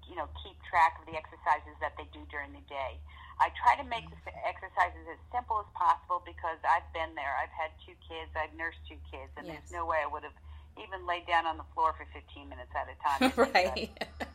you 0.07 0.15
know, 0.15 0.31
keep 0.39 0.55
track 0.71 0.95
of 1.03 1.11
the 1.11 1.19
exercises 1.19 1.75
that 1.83 1.99
they 1.99 2.07
do 2.15 2.23
during 2.31 2.55
the 2.55 2.63
day. 2.71 2.95
I 3.43 3.51
try 3.59 3.75
to 3.75 3.83
make 3.83 4.07
the 4.07 4.31
exercises 4.47 5.01
as 5.11 5.19
simple 5.33 5.59
as 5.59 5.67
possible 5.75 6.23
because 6.23 6.61
I've 6.63 6.87
been 6.95 7.17
there. 7.19 7.35
I've 7.41 7.51
had 7.51 7.73
two 7.83 7.97
kids. 8.07 8.31
I've 8.37 8.53
nursed 8.55 8.79
two 8.87 9.01
kids, 9.11 9.33
and 9.35 9.43
Yes. 9.49 9.59
there's 9.59 9.75
no 9.75 9.83
way 9.83 9.99
I 9.99 10.07
would 10.07 10.23
have 10.23 10.37
even 10.79 11.03
laid 11.07 11.27
down 11.27 11.45
on 11.45 11.57
the 11.57 11.67
floor 11.73 11.93
for 11.97 12.07
15 12.13 12.47
minutes 12.47 12.71
at 12.75 12.87
a 12.87 12.95
time. 12.99 13.19
to 13.31 13.35
do 13.35 13.51
that. 13.51 13.75
right. 13.75 13.91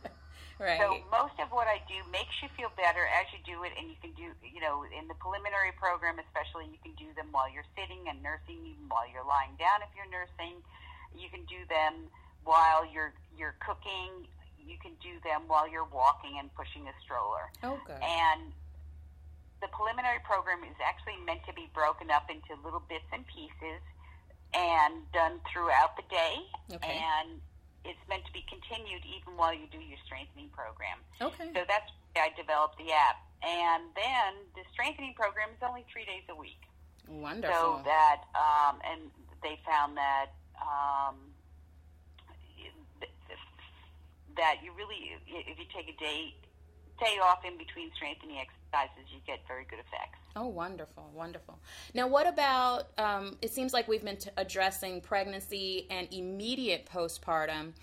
right. 0.59 0.79
So 0.81 1.01
most 1.09 1.37
of 1.41 1.49
what 1.49 1.65
I 1.65 1.81
do 1.89 1.97
makes 2.11 2.33
you 2.41 2.49
feel 2.53 2.69
better 2.77 3.05
as 3.05 3.25
you 3.33 3.39
do 3.45 3.63
it, 3.63 3.73
and 3.77 3.89
you 3.89 3.97
can 4.01 4.13
do, 4.13 4.33
you 4.45 4.61
know, 4.61 4.85
in 4.85 5.07
the 5.09 5.17
preliminary 5.17 5.73
program 5.77 6.21
especially, 6.21 6.69
you 6.69 6.81
can 6.81 6.93
do 6.97 7.09
them 7.17 7.29
while 7.33 7.49
you're 7.49 7.67
sitting 7.73 8.05
and 8.09 8.21
nursing, 8.21 8.61
even 8.65 8.85
while 8.89 9.05
you're 9.09 9.25
lying 9.25 9.53
down 9.57 9.81
if 9.81 9.91
you're 9.97 10.09
nursing. 10.09 10.61
You 11.15 11.29
can 11.33 11.45
do 11.49 11.65
them 11.69 12.11
while 12.45 12.85
you're 12.85 13.13
you're 13.33 13.57
cooking. 13.63 14.29
You 14.61 14.75
can 14.83 14.99
do 14.99 15.15
them 15.23 15.47
while 15.47 15.63
you're 15.63 15.87
walking 15.87 16.37
and 16.37 16.51
pushing 16.53 16.85
a 16.91 16.95
stroller. 16.99 17.47
oh, 17.63 17.79
good. 17.87 18.03
And 18.03 18.51
the 19.61 19.71
preliminary 19.73 20.19
program 20.27 20.61
is 20.67 20.77
actually 20.83 21.17
meant 21.25 21.41
to 21.49 21.53
be 21.53 21.71
broken 21.73 22.11
up 22.11 22.29
into 22.29 22.53
little 22.61 22.83
bits 22.85 23.07
and 23.09 23.25
pieces 23.25 23.81
and 24.53 25.03
done 25.11 25.39
throughout 25.51 25.95
the 25.97 26.03
day. 26.09 26.35
Okay. 26.73 27.01
And 27.01 27.41
it's 27.85 27.99
meant 28.09 28.25
to 28.25 28.33
be 28.33 28.43
continued 28.47 29.03
even 29.07 29.37
while 29.37 29.53
you 29.53 29.67
do 29.71 29.79
your 29.79 29.99
strengthening 30.05 30.49
program. 30.49 30.99
Okay. 31.21 31.51
So 31.53 31.63
that's 31.67 31.89
why 32.13 32.27
I 32.27 32.29
developed 32.35 32.77
the 32.77 32.91
app. 32.91 33.23
And 33.43 33.83
then 33.95 34.43
the 34.55 34.63
strengthening 34.73 35.13
program 35.13 35.49
is 35.53 35.61
only 35.61 35.85
three 35.91 36.05
days 36.05 36.25
a 36.29 36.35
week. 36.35 36.59
Wonderful. 37.07 37.55
So 37.55 37.81
that, 37.85 38.27
um, 38.35 38.81
and 38.83 39.11
they 39.43 39.59
found 39.63 39.95
that 39.95 40.33
um, 40.59 41.15
that 44.37 44.61
you 44.63 44.71
really, 44.77 45.17
if 45.25 45.57
you 45.57 45.65
take 45.73 45.89
a 45.89 45.97
day 45.97 46.33
day 47.01 47.17
off 47.21 47.45
in 47.45 47.57
between 47.57 47.91
strengthening 47.93 48.37
exercises, 48.37 48.56
you 49.11 49.19
get 49.25 49.39
very 49.47 49.65
good 49.65 49.79
effects. 49.79 50.19
Oh, 50.35 50.47
wonderful, 50.47 51.09
wonderful. 51.13 51.59
Now, 51.93 52.07
what 52.07 52.27
about? 52.27 52.87
Um, 52.97 53.37
it 53.41 53.51
seems 53.51 53.73
like 53.73 53.87
we've 53.87 54.03
been 54.03 54.17
t- 54.17 54.29
addressing 54.37 55.01
pregnancy 55.01 55.87
and 55.89 56.07
immediate 56.11 56.87
postpartum. 56.91 57.73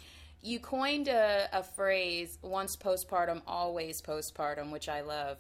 You 0.42 0.60
coined 0.60 1.08
a, 1.08 1.48
a 1.52 1.62
phrase: 1.62 2.38
"Once 2.42 2.76
postpartum, 2.76 3.42
always 3.46 4.02
postpartum," 4.02 4.70
which 4.70 4.88
I 4.88 5.00
love. 5.00 5.38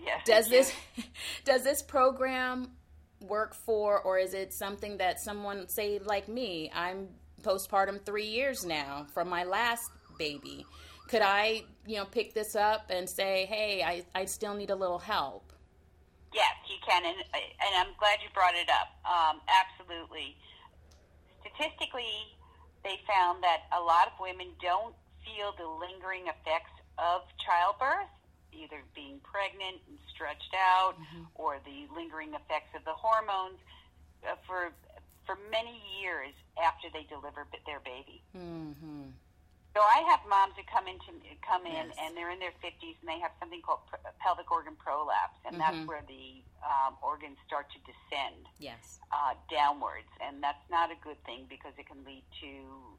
Yes. 0.00 0.22
Does 0.24 0.48
this 0.48 0.72
does 1.44 1.62
this 1.64 1.82
program 1.82 2.72
work 3.20 3.54
for, 3.54 4.00
or 4.00 4.18
is 4.18 4.34
it 4.34 4.52
something 4.52 4.98
that 4.98 5.20
someone 5.20 5.68
say 5.68 5.98
like 6.04 6.28
me? 6.28 6.70
I'm 6.74 7.08
postpartum 7.42 8.04
three 8.04 8.26
years 8.26 8.64
now 8.64 9.06
from 9.12 9.28
my 9.28 9.44
last 9.44 9.90
baby. 10.18 10.66
Could 11.08 11.22
I, 11.22 11.62
you 11.86 11.96
know, 11.96 12.04
pick 12.04 12.34
this 12.34 12.56
up 12.56 12.90
and 12.90 13.08
say, 13.08 13.46
hey, 13.46 13.82
I, 13.82 14.04
I 14.14 14.24
still 14.24 14.54
need 14.54 14.70
a 14.70 14.74
little 14.74 14.98
help? 14.98 15.52
Yes, 16.34 16.54
you 16.68 16.76
can, 16.86 17.04
and, 17.04 17.16
and 17.16 17.72
I'm 17.78 17.94
glad 17.98 18.18
you 18.22 18.28
brought 18.34 18.54
it 18.54 18.68
up. 18.68 18.92
Um, 19.06 19.40
absolutely. 19.48 20.36
Statistically, 21.40 22.36
they 22.84 23.00
found 23.06 23.42
that 23.42 23.70
a 23.72 23.80
lot 23.80 24.08
of 24.08 24.12
women 24.20 24.48
don't 24.60 24.94
feel 25.24 25.54
the 25.56 25.66
lingering 25.66 26.26
effects 26.26 26.74
of 26.98 27.22
childbirth, 27.38 28.10
either 28.52 28.82
being 28.94 29.20
pregnant 29.22 29.80
and 29.88 29.98
stretched 30.12 30.54
out, 30.54 30.94
mm-hmm. 30.94 31.24
or 31.34 31.58
the 31.64 31.86
lingering 31.94 32.34
effects 32.34 32.74
of 32.74 32.84
the 32.84 32.94
hormones 32.94 33.58
uh, 34.26 34.34
for 34.46 34.72
for 35.26 35.36
many 35.50 35.82
years 36.00 36.32
after 36.62 36.86
they 36.92 37.02
deliver 37.10 37.46
their 37.66 37.80
baby. 37.80 38.22
Mm-hmm. 38.36 39.10
So 39.76 39.84
I 39.84 40.08
have 40.08 40.24
moms 40.24 40.56
who 40.56 40.64
come 40.64 40.88
into 40.88 41.12
come 41.44 41.68
in 41.68 41.92
yes. 41.92 42.00
and 42.00 42.16
they're 42.16 42.32
in 42.32 42.40
their 42.40 42.56
50s 42.64 42.96
and 42.96 43.04
they 43.04 43.20
have 43.20 43.36
something 43.36 43.60
called 43.60 43.84
pelvic 44.24 44.48
organ 44.48 44.72
prolapse, 44.72 45.36
and 45.44 45.52
mm-hmm. 45.52 45.60
that's 45.60 45.84
where 45.84 46.00
the 46.08 46.40
um, 46.64 46.96
organs 47.04 47.36
start 47.44 47.68
to 47.76 47.78
descend 47.84 48.48
yes. 48.56 49.04
uh, 49.12 49.36
downwards, 49.52 50.08
and 50.24 50.40
that's 50.40 50.64
not 50.72 50.88
a 50.88 50.96
good 51.04 51.20
thing 51.28 51.44
because 51.52 51.76
it 51.76 51.84
can 51.84 52.00
lead 52.08 52.24
to 52.40 52.96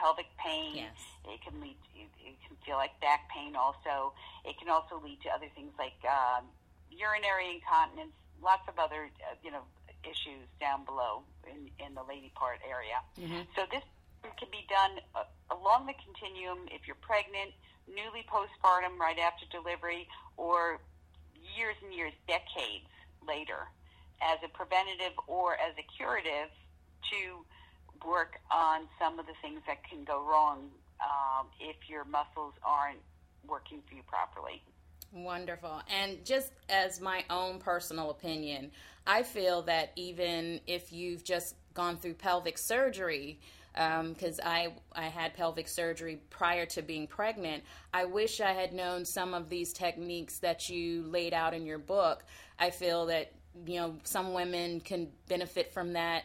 pelvic 0.00 0.32
pain. 0.40 0.88
Yes. 0.88 0.96
It 1.28 1.44
can 1.44 1.60
lead. 1.60 1.76
To, 1.76 2.00
it 2.00 2.40
can 2.40 2.56
feel 2.64 2.80
like 2.80 2.96
back 3.04 3.28
pain. 3.28 3.52
Also, 3.52 4.16
it 4.48 4.56
can 4.56 4.72
also 4.72 4.96
lead 5.04 5.20
to 5.22 5.28
other 5.28 5.52
things 5.52 5.76
like 5.76 6.00
um, 6.08 6.48
urinary 6.88 7.60
incontinence. 7.60 8.16
Lots 8.40 8.64
of 8.64 8.80
other 8.80 9.12
uh, 9.28 9.36
you 9.44 9.52
know 9.52 9.68
issues 10.08 10.48
down 10.56 10.88
below 10.88 11.28
in 11.44 11.68
in 11.84 11.92
the 11.92 12.02
lady 12.08 12.32
part 12.32 12.64
area. 12.64 12.96
Mm-hmm. 13.20 13.44
So 13.52 13.68
this 13.68 13.84
can 14.38 14.48
be 14.50 14.66
done 14.68 15.02
uh, 15.14 15.26
along 15.54 15.86
the 15.86 15.94
continuum 15.98 16.66
if 16.70 16.86
you're 16.86 17.00
pregnant, 17.00 17.52
newly 17.86 18.24
postpartum, 18.28 18.98
right 18.98 19.18
after 19.18 19.46
delivery, 19.50 20.08
or 20.36 20.80
years 21.56 21.76
and 21.82 21.92
years, 21.94 22.12
decades 22.26 22.90
later, 23.26 23.68
as 24.22 24.38
a 24.44 24.48
preventative 24.48 25.14
or 25.26 25.54
as 25.54 25.74
a 25.78 25.86
curative 25.96 26.50
to 27.10 27.44
work 28.06 28.38
on 28.50 28.82
some 28.98 29.18
of 29.18 29.26
the 29.26 29.34
things 29.42 29.60
that 29.66 29.82
can 29.88 30.04
go 30.04 30.24
wrong 30.24 30.70
um, 31.00 31.46
if 31.60 31.76
your 31.88 32.04
muscles 32.04 32.54
aren't 32.62 32.98
working 33.46 33.82
for 33.88 33.94
you 33.94 34.02
properly. 34.06 34.62
Wonderful. 35.12 35.80
And 35.88 36.24
just 36.24 36.52
as 36.68 37.00
my 37.00 37.24
own 37.30 37.58
personal 37.58 38.10
opinion, 38.10 38.70
I 39.06 39.22
feel 39.22 39.62
that 39.62 39.92
even 39.96 40.60
if 40.66 40.92
you've 40.92 41.24
just 41.24 41.54
gone 41.72 41.96
through 41.96 42.14
pelvic 42.14 42.58
surgery, 42.58 43.40
because 43.74 44.40
um, 44.40 44.46
I 44.46 44.72
I 44.92 45.04
had 45.04 45.34
pelvic 45.34 45.68
surgery 45.68 46.20
prior 46.30 46.66
to 46.66 46.82
being 46.82 47.06
pregnant. 47.06 47.62
I 47.92 48.04
wish 48.04 48.40
I 48.40 48.52
had 48.52 48.72
known 48.72 49.04
some 49.04 49.34
of 49.34 49.48
these 49.48 49.72
techniques 49.72 50.38
that 50.38 50.68
you 50.68 51.02
laid 51.02 51.32
out 51.32 51.54
in 51.54 51.66
your 51.66 51.78
book. 51.78 52.24
I 52.58 52.70
feel 52.70 53.06
that 53.06 53.32
you 53.66 53.76
know 53.76 53.96
some 54.04 54.32
women 54.32 54.80
can 54.80 55.08
benefit 55.28 55.72
from 55.72 55.94
that 55.94 56.24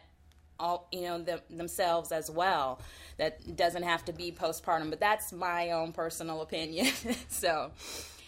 all 0.59 0.87
you 0.91 1.01
know 1.01 1.21
the, 1.21 1.41
themselves 1.49 2.11
as 2.11 2.29
well 2.29 2.79
that 3.17 3.55
doesn't 3.55 3.83
have 3.83 4.05
to 4.05 4.13
be 4.13 4.31
postpartum 4.31 4.89
but 4.89 4.99
that's 4.99 5.33
my 5.33 5.71
own 5.71 5.91
personal 5.91 6.41
opinion 6.41 6.87
so 7.27 7.71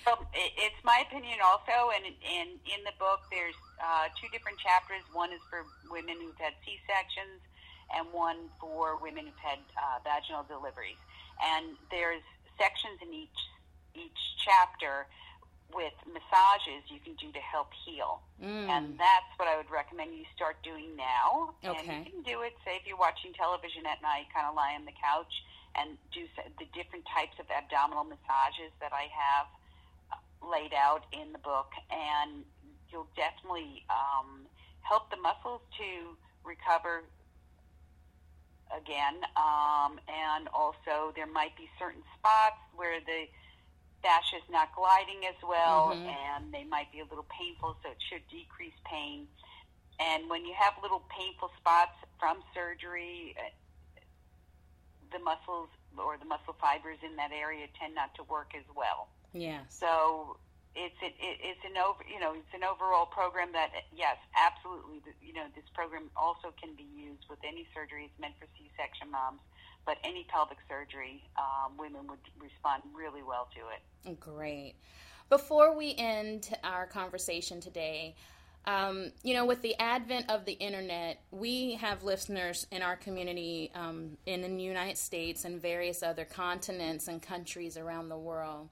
well, 0.06 0.28
it's 0.34 0.84
my 0.84 1.04
opinion 1.08 1.38
also 1.44 1.92
and, 1.96 2.06
and 2.06 2.50
in 2.50 2.84
the 2.84 2.94
book 3.00 3.22
there's 3.32 3.56
uh, 3.84 4.08
two 4.20 4.28
different 4.32 4.58
chapters 4.58 5.02
one 5.14 5.32
is 5.32 5.42
for 5.50 5.66
women 5.92 6.16
who've 6.22 6.38
had 6.38 6.54
c-sections 6.66 7.42
and 7.94 8.08
one 8.12 8.50
for 8.60 8.98
women 9.02 9.26
who've 9.26 9.44
had 9.44 9.60
uh, 9.78 10.00
vaginal 10.04 10.44
deliveries. 10.48 11.00
And 11.42 11.76
there's 11.92 12.24
sections 12.58 13.00
in 13.02 13.14
each 13.14 13.42
each 13.96 14.22
chapter 14.44 15.08
with 15.74 15.96
massages 16.08 16.84
you 16.88 17.00
can 17.00 17.16
do 17.16 17.32
to 17.32 17.40
help 17.40 17.72
heal. 17.86 18.22
Mm. 18.44 18.70
And 18.70 18.84
that's 19.00 19.32
what 19.38 19.48
I 19.48 19.58
would 19.58 19.72
recommend 19.72 20.14
you 20.16 20.24
start 20.36 20.62
doing 20.64 20.96
now. 20.96 21.56
Okay. 21.64 21.80
And 21.80 22.06
you 22.06 22.12
can 22.12 22.22
do 22.24 22.42
it, 22.42 22.54
say, 22.64 22.76
if 22.76 22.86
you're 22.86 23.00
watching 23.00 23.34
television 23.34 23.88
at 23.88 24.02
night, 24.02 24.28
kind 24.34 24.46
of 24.48 24.56
lie 24.56 24.76
on 24.76 24.86
the 24.86 24.96
couch 24.96 25.32
and 25.76 25.98
do 26.14 26.28
the 26.60 26.68
different 26.72 27.04
types 27.12 27.36
of 27.40 27.48
abdominal 27.52 28.04
massages 28.04 28.72
that 28.80 28.94
I 28.94 29.12
have 29.12 29.48
uh, 30.12 30.20
laid 30.48 30.72
out 30.72 31.04
in 31.12 31.32
the 31.32 31.40
book. 31.44 31.72
And 31.92 32.46
you'll 32.92 33.12
definitely 33.16 33.84
um, 33.92 34.48
help 34.82 35.10
the 35.10 35.20
muscles 35.20 35.60
to 35.80 36.16
recover 36.46 37.04
again. 38.72 39.22
Um, 39.36 40.00
and 40.08 40.48
also, 40.54 41.14
there 41.16 41.28
might 41.28 41.56
be 41.58 41.70
certain 41.78 42.02
spots 42.18 42.62
where 42.76 43.00
the 43.00 43.28
fascia 44.02 44.38
is 44.38 44.50
not 44.50 44.70
gliding 44.76 45.26
as 45.26 45.40
well, 45.42 45.94
mm-hmm. 45.94 46.08
and 46.08 46.54
they 46.54 46.64
might 46.64 46.92
be 46.92 47.00
a 47.00 47.08
little 47.10 47.26
painful, 47.30 47.78
so 47.84 47.90
it 47.90 47.98
should 48.10 48.22
decrease 48.30 48.78
pain. 48.86 49.28
And 50.00 50.30
when 50.30 50.46
you 50.46 50.54
have 50.58 50.74
little 50.84 51.04
painful 51.10 51.52
spots 51.58 51.96
from 52.20 52.44
surgery, 52.54 53.36
uh, 53.38 53.50
the 55.12 55.20
muscles 55.24 55.70
or 55.98 56.18
the 56.18 56.26
muscle 56.26 56.56
fibers 56.60 56.98
in 57.04 57.16
that 57.16 57.32
area 57.32 57.68
tend 57.80 57.96
not 57.96 58.14
to 58.16 58.24
work 58.24 58.52
as 58.56 58.66
well. 58.76 59.08
Yeah. 59.34 59.60
So 59.70 60.38
it's 60.76 60.96
it, 61.02 61.16
it's 61.20 61.64
an 61.64 61.78
over 61.78 62.04
you 62.08 62.20
know 62.20 62.36
it's 62.36 62.54
an 62.54 62.64
overall 62.64 63.06
program 63.06 63.52
that 63.54 63.72
yes 63.96 64.18
absolutely 64.36 65.02
you 65.22 65.34
know 65.34 65.48
this 65.56 65.66
program 65.74 66.12
also 66.16 66.54
can 66.62 66.76
be 66.76 66.88
used 66.96 67.26
with 67.30 67.40
any 67.48 67.68
surgery. 67.74 68.06
It's 68.12 68.20
meant 68.20 68.36
for 68.40 68.48
c-section 68.58 69.12
moms 69.12 69.42
but 69.86 69.98
any 70.04 70.26
pelvic 70.30 70.58
surgery 70.68 71.24
um, 71.38 71.78
women 71.78 72.08
would 72.08 72.20
respond 72.40 72.82
really 72.94 73.22
well 73.22 73.48
to 73.54 73.62
it. 73.70 74.20
Great. 74.20 74.74
Before 75.30 75.76
we 75.76 75.96
end 75.98 76.56
our 76.64 76.88
conversation 76.88 77.62
today 77.62 78.16
um, 78.68 79.12
you 79.24 79.36
know, 79.36 79.46
with 79.46 79.62
the 79.62 79.76
advent 79.80 80.30
of 80.30 80.46
the 80.46 80.54
internet, 80.54 81.22
we 81.30 81.76
have 81.76 82.04
listeners 82.04 82.66
in 82.72 82.82
our 82.82 82.96
community 82.96 83.72
um, 83.76 84.18
in 84.26 84.42
the 84.42 84.64
United 84.64 84.98
States 84.98 85.46
and 85.46 85.62
various 85.62 86.02
other 86.02 86.26
continents 86.26 87.08
and 87.08 87.22
countries 87.22 87.78
around 87.78 88.10
the 88.10 88.18
world. 88.18 88.70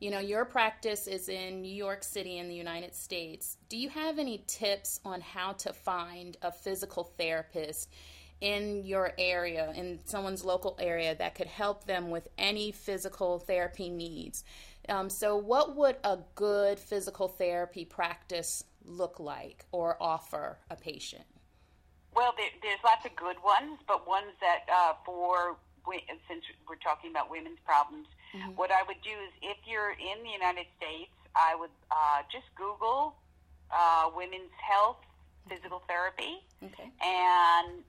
You 0.00 0.12
know, 0.12 0.20
your 0.20 0.44
practice 0.44 1.08
is 1.08 1.28
in 1.28 1.60
New 1.60 1.74
York 1.74 2.04
City 2.04 2.38
in 2.38 2.46
the 2.46 2.54
United 2.54 2.94
States. 2.94 3.56
Do 3.68 3.76
you 3.76 3.88
have 3.88 4.20
any 4.20 4.44
tips 4.46 5.00
on 5.04 5.20
how 5.20 5.54
to 5.54 5.72
find 5.72 6.36
a 6.40 6.52
physical 6.52 7.02
therapist 7.02 7.92
in 8.40 8.84
your 8.84 9.12
area, 9.18 9.72
in 9.74 9.98
someone's 10.04 10.44
local 10.44 10.76
area, 10.80 11.16
that 11.16 11.34
could 11.34 11.48
help 11.48 11.84
them 11.86 12.10
with 12.10 12.28
any 12.38 12.70
physical 12.70 13.40
therapy 13.40 13.88
needs? 13.88 14.44
Um, 14.88 15.10
so, 15.10 15.36
what 15.36 15.74
would 15.74 15.96
a 16.04 16.18
good 16.36 16.78
physical 16.78 17.26
therapy 17.26 17.84
practice 17.84 18.62
look 18.84 19.18
like 19.18 19.64
or 19.72 20.00
offer 20.00 20.58
a 20.70 20.76
patient? 20.76 21.24
Well, 22.14 22.32
there, 22.36 22.50
there's 22.62 22.78
lots 22.84 23.04
of 23.04 23.16
good 23.16 23.36
ones, 23.44 23.80
but 23.88 24.06
ones 24.06 24.32
that 24.40 24.60
uh, 24.72 24.94
for 25.04 25.56
since 26.28 26.44
we're 26.68 26.76
talking 26.76 27.10
about 27.10 27.30
women's 27.30 27.58
problems, 27.64 28.06
mm-hmm. 28.34 28.50
what 28.56 28.70
I 28.70 28.82
would 28.86 29.00
do 29.02 29.10
is 29.10 29.32
if 29.42 29.58
you're 29.66 29.92
in 29.92 30.22
the 30.22 30.30
United 30.30 30.66
States, 30.76 31.12
I 31.36 31.54
would 31.54 31.74
uh, 31.90 32.22
just 32.32 32.46
Google 32.56 33.14
uh, 33.70 34.10
women's 34.14 34.52
health 34.58 34.98
physical 35.48 35.82
therapy. 35.88 36.44
Okay. 36.62 36.90
And 37.00 37.84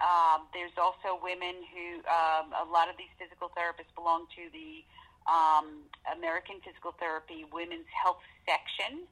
um, 0.00 0.46
there's 0.54 0.74
also 0.78 1.20
women 1.22 1.60
who, 1.72 2.00
um, 2.08 2.54
a 2.56 2.66
lot 2.70 2.88
of 2.88 2.96
these 2.96 3.12
physical 3.18 3.50
therapists 3.52 3.92
belong 3.94 4.26
to 4.36 4.48
the 4.52 4.84
um, 5.28 5.84
American 6.16 6.56
Physical 6.64 6.94
Therapy 6.98 7.44
Women's 7.52 7.88
Health 7.92 8.22
section, 8.48 9.04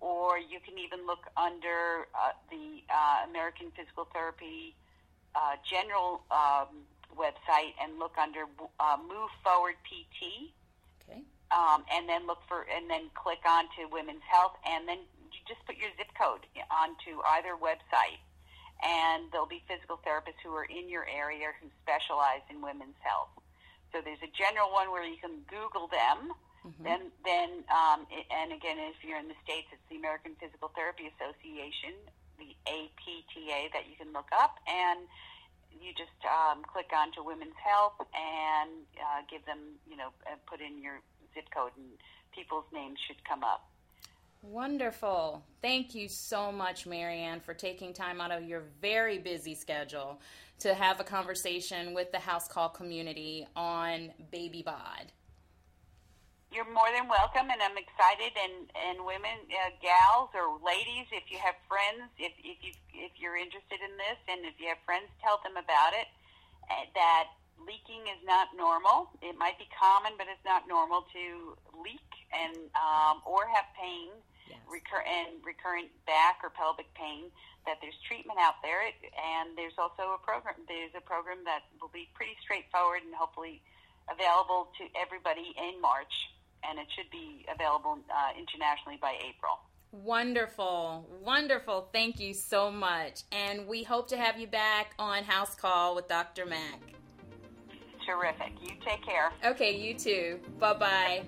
or 0.00 0.38
you 0.38 0.58
can 0.60 0.78
even 0.78 1.06
look 1.06 1.30
under 1.36 2.10
uh, 2.14 2.34
the 2.50 2.82
uh, 2.90 3.30
American 3.30 3.70
Physical 3.76 4.08
Therapy 4.12 4.74
uh, 5.34 5.56
General 5.62 6.22
um, 6.30 6.82
website 7.16 7.74
and 7.82 7.98
look 7.98 8.16
under 8.18 8.46
uh, 8.80 8.96
Move 9.00 9.30
Forward 9.42 9.74
PT. 9.86 10.50
Okay. 11.02 11.22
Um, 11.52 11.84
and 11.92 12.08
then 12.08 12.26
look 12.26 12.40
for, 12.48 12.66
and 12.66 12.90
then 12.90 13.10
click 13.14 13.42
on 13.46 13.64
to 13.78 13.86
Women's 13.90 14.24
Health, 14.26 14.56
and 14.66 14.88
then 14.88 14.98
you 15.30 15.40
just 15.46 15.64
put 15.66 15.76
your 15.76 15.90
zip 15.96 16.10
code 16.18 16.46
onto 16.70 17.20
either 17.38 17.54
website, 17.54 18.22
and 18.82 19.30
there'll 19.30 19.50
be 19.50 19.62
physical 19.68 20.00
therapists 20.02 20.40
who 20.42 20.50
are 20.54 20.64
in 20.64 20.88
your 20.88 21.06
area 21.06 21.52
who 21.60 21.68
specialize 21.82 22.42
in 22.50 22.62
women's 22.62 22.98
health. 23.02 23.30
So 23.92 24.02
there's 24.02 24.22
a 24.26 24.32
general 24.34 24.74
one 24.74 24.90
where 24.90 25.06
you 25.06 25.20
can 25.22 25.46
Google 25.46 25.86
them. 25.86 26.34
Mm-hmm. 26.66 26.82
Then, 26.82 27.00
then, 27.22 27.50
um, 27.70 28.08
and 28.10 28.50
again, 28.50 28.80
if 28.90 28.98
you're 29.04 29.20
in 29.20 29.28
the 29.28 29.38
states, 29.44 29.68
it's 29.70 29.84
the 29.86 30.00
American 30.00 30.32
Physical 30.40 30.72
Therapy 30.74 31.12
Association, 31.12 31.94
the 32.40 32.50
APTA, 32.66 33.70
that 33.70 33.86
you 33.86 33.94
can 34.00 34.10
look 34.16 34.32
up, 34.32 34.58
and 34.66 35.06
you 35.80 35.92
just 35.92 36.10
um, 36.24 36.62
click 36.62 36.90
onto 36.96 37.22
Women's 37.22 37.56
Health 37.62 37.94
and 38.00 38.70
uh, 38.98 39.22
give 39.30 39.44
them, 39.46 39.58
you 39.88 39.96
know, 39.96 40.08
put 40.46 40.60
in 40.60 40.82
your 40.82 41.00
zip 41.34 41.44
code, 41.54 41.72
and 41.76 41.86
people's 42.34 42.64
names 42.72 42.98
should 43.06 43.22
come 43.24 43.42
up. 43.42 43.68
Wonderful. 44.42 45.42
Thank 45.62 45.94
you 45.94 46.06
so 46.08 46.52
much, 46.52 46.86
Marianne, 46.86 47.40
for 47.40 47.54
taking 47.54 47.94
time 47.94 48.20
out 48.20 48.30
of 48.30 48.44
your 48.44 48.64
very 48.80 49.18
busy 49.18 49.54
schedule 49.54 50.20
to 50.58 50.74
have 50.74 51.00
a 51.00 51.04
conversation 51.04 51.94
with 51.94 52.12
the 52.12 52.18
House 52.18 52.46
Call 52.46 52.68
community 52.68 53.46
on 53.56 54.12
Baby 54.30 54.62
Bod. 54.62 55.12
You're 56.54 56.70
more 56.70 56.86
than 56.94 57.10
welcome, 57.10 57.50
and 57.50 57.58
I'm 57.58 57.74
excited. 57.74 58.30
And 58.38 58.70
and 58.78 59.02
women, 59.02 59.42
uh, 59.50 59.74
gals, 59.82 60.30
or 60.38 60.54
ladies, 60.62 61.10
if 61.10 61.26
you 61.26 61.42
have 61.42 61.58
friends, 61.66 62.06
if 62.14 62.30
if 62.46 62.62
you 62.62 62.70
if 62.94 63.10
you're 63.18 63.34
interested 63.34 63.82
in 63.82 63.90
this, 63.98 64.14
and 64.30 64.46
if 64.46 64.54
you 64.62 64.70
have 64.70 64.78
friends, 64.86 65.10
tell 65.18 65.42
them 65.42 65.58
about 65.58 65.98
it. 65.98 66.06
Uh, 66.70 66.86
that 66.94 67.34
leaking 67.58 68.06
is 68.06 68.22
not 68.22 68.54
normal. 68.54 69.10
It 69.18 69.34
might 69.34 69.58
be 69.58 69.66
common, 69.74 70.14
but 70.14 70.30
it's 70.30 70.46
not 70.46 70.70
normal 70.70 71.02
to 71.10 71.58
leak 71.74 72.06
and 72.30 72.70
um, 72.78 73.18
or 73.26 73.50
have 73.50 73.66
pain 73.74 74.14
yes. 74.46 74.62
recur- 74.70 75.02
and 75.02 75.42
recurrent 75.42 75.90
back 76.06 76.38
or 76.46 76.54
pelvic 76.54 76.86
pain, 76.94 77.34
that 77.66 77.82
there's 77.82 77.98
treatment 78.06 78.38
out 78.38 78.62
there, 78.62 78.78
and 78.86 79.58
there's 79.58 79.74
also 79.74 80.14
a 80.14 80.20
program. 80.22 80.54
There's 80.70 80.94
a 80.94 81.02
program 81.02 81.42
that 81.50 81.66
will 81.82 81.90
be 81.90 82.06
pretty 82.14 82.38
straightforward 82.46 83.02
and 83.02 83.10
hopefully 83.10 83.58
available 84.06 84.70
to 84.78 84.84
everybody 84.94 85.50
in 85.56 85.80
March, 85.80 86.12
and 86.68 86.78
it 86.78 86.86
should 86.96 87.10
be 87.10 87.44
available 87.52 87.98
uh, 88.10 88.38
internationally 88.38 88.98
by 89.00 89.14
April. 89.18 89.58
Wonderful, 89.92 91.08
wonderful. 91.22 91.88
Thank 91.92 92.18
you 92.18 92.34
so 92.34 92.70
much. 92.70 93.22
And 93.30 93.68
we 93.68 93.84
hope 93.84 94.08
to 94.08 94.16
have 94.16 94.38
you 94.38 94.48
back 94.48 94.94
on 94.98 95.22
House 95.22 95.54
Call 95.54 95.94
with 95.94 96.08
Dr. 96.08 96.46
Mack. 96.46 96.80
Terrific. 98.04 98.52
You 98.60 98.76
take 98.84 99.04
care. 99.04 99.32
Okay, 99.44 99.78
you 99.78 99.94
too. 99.94 100.40
Bye 100.58 100.74
bye. 100.74 101.24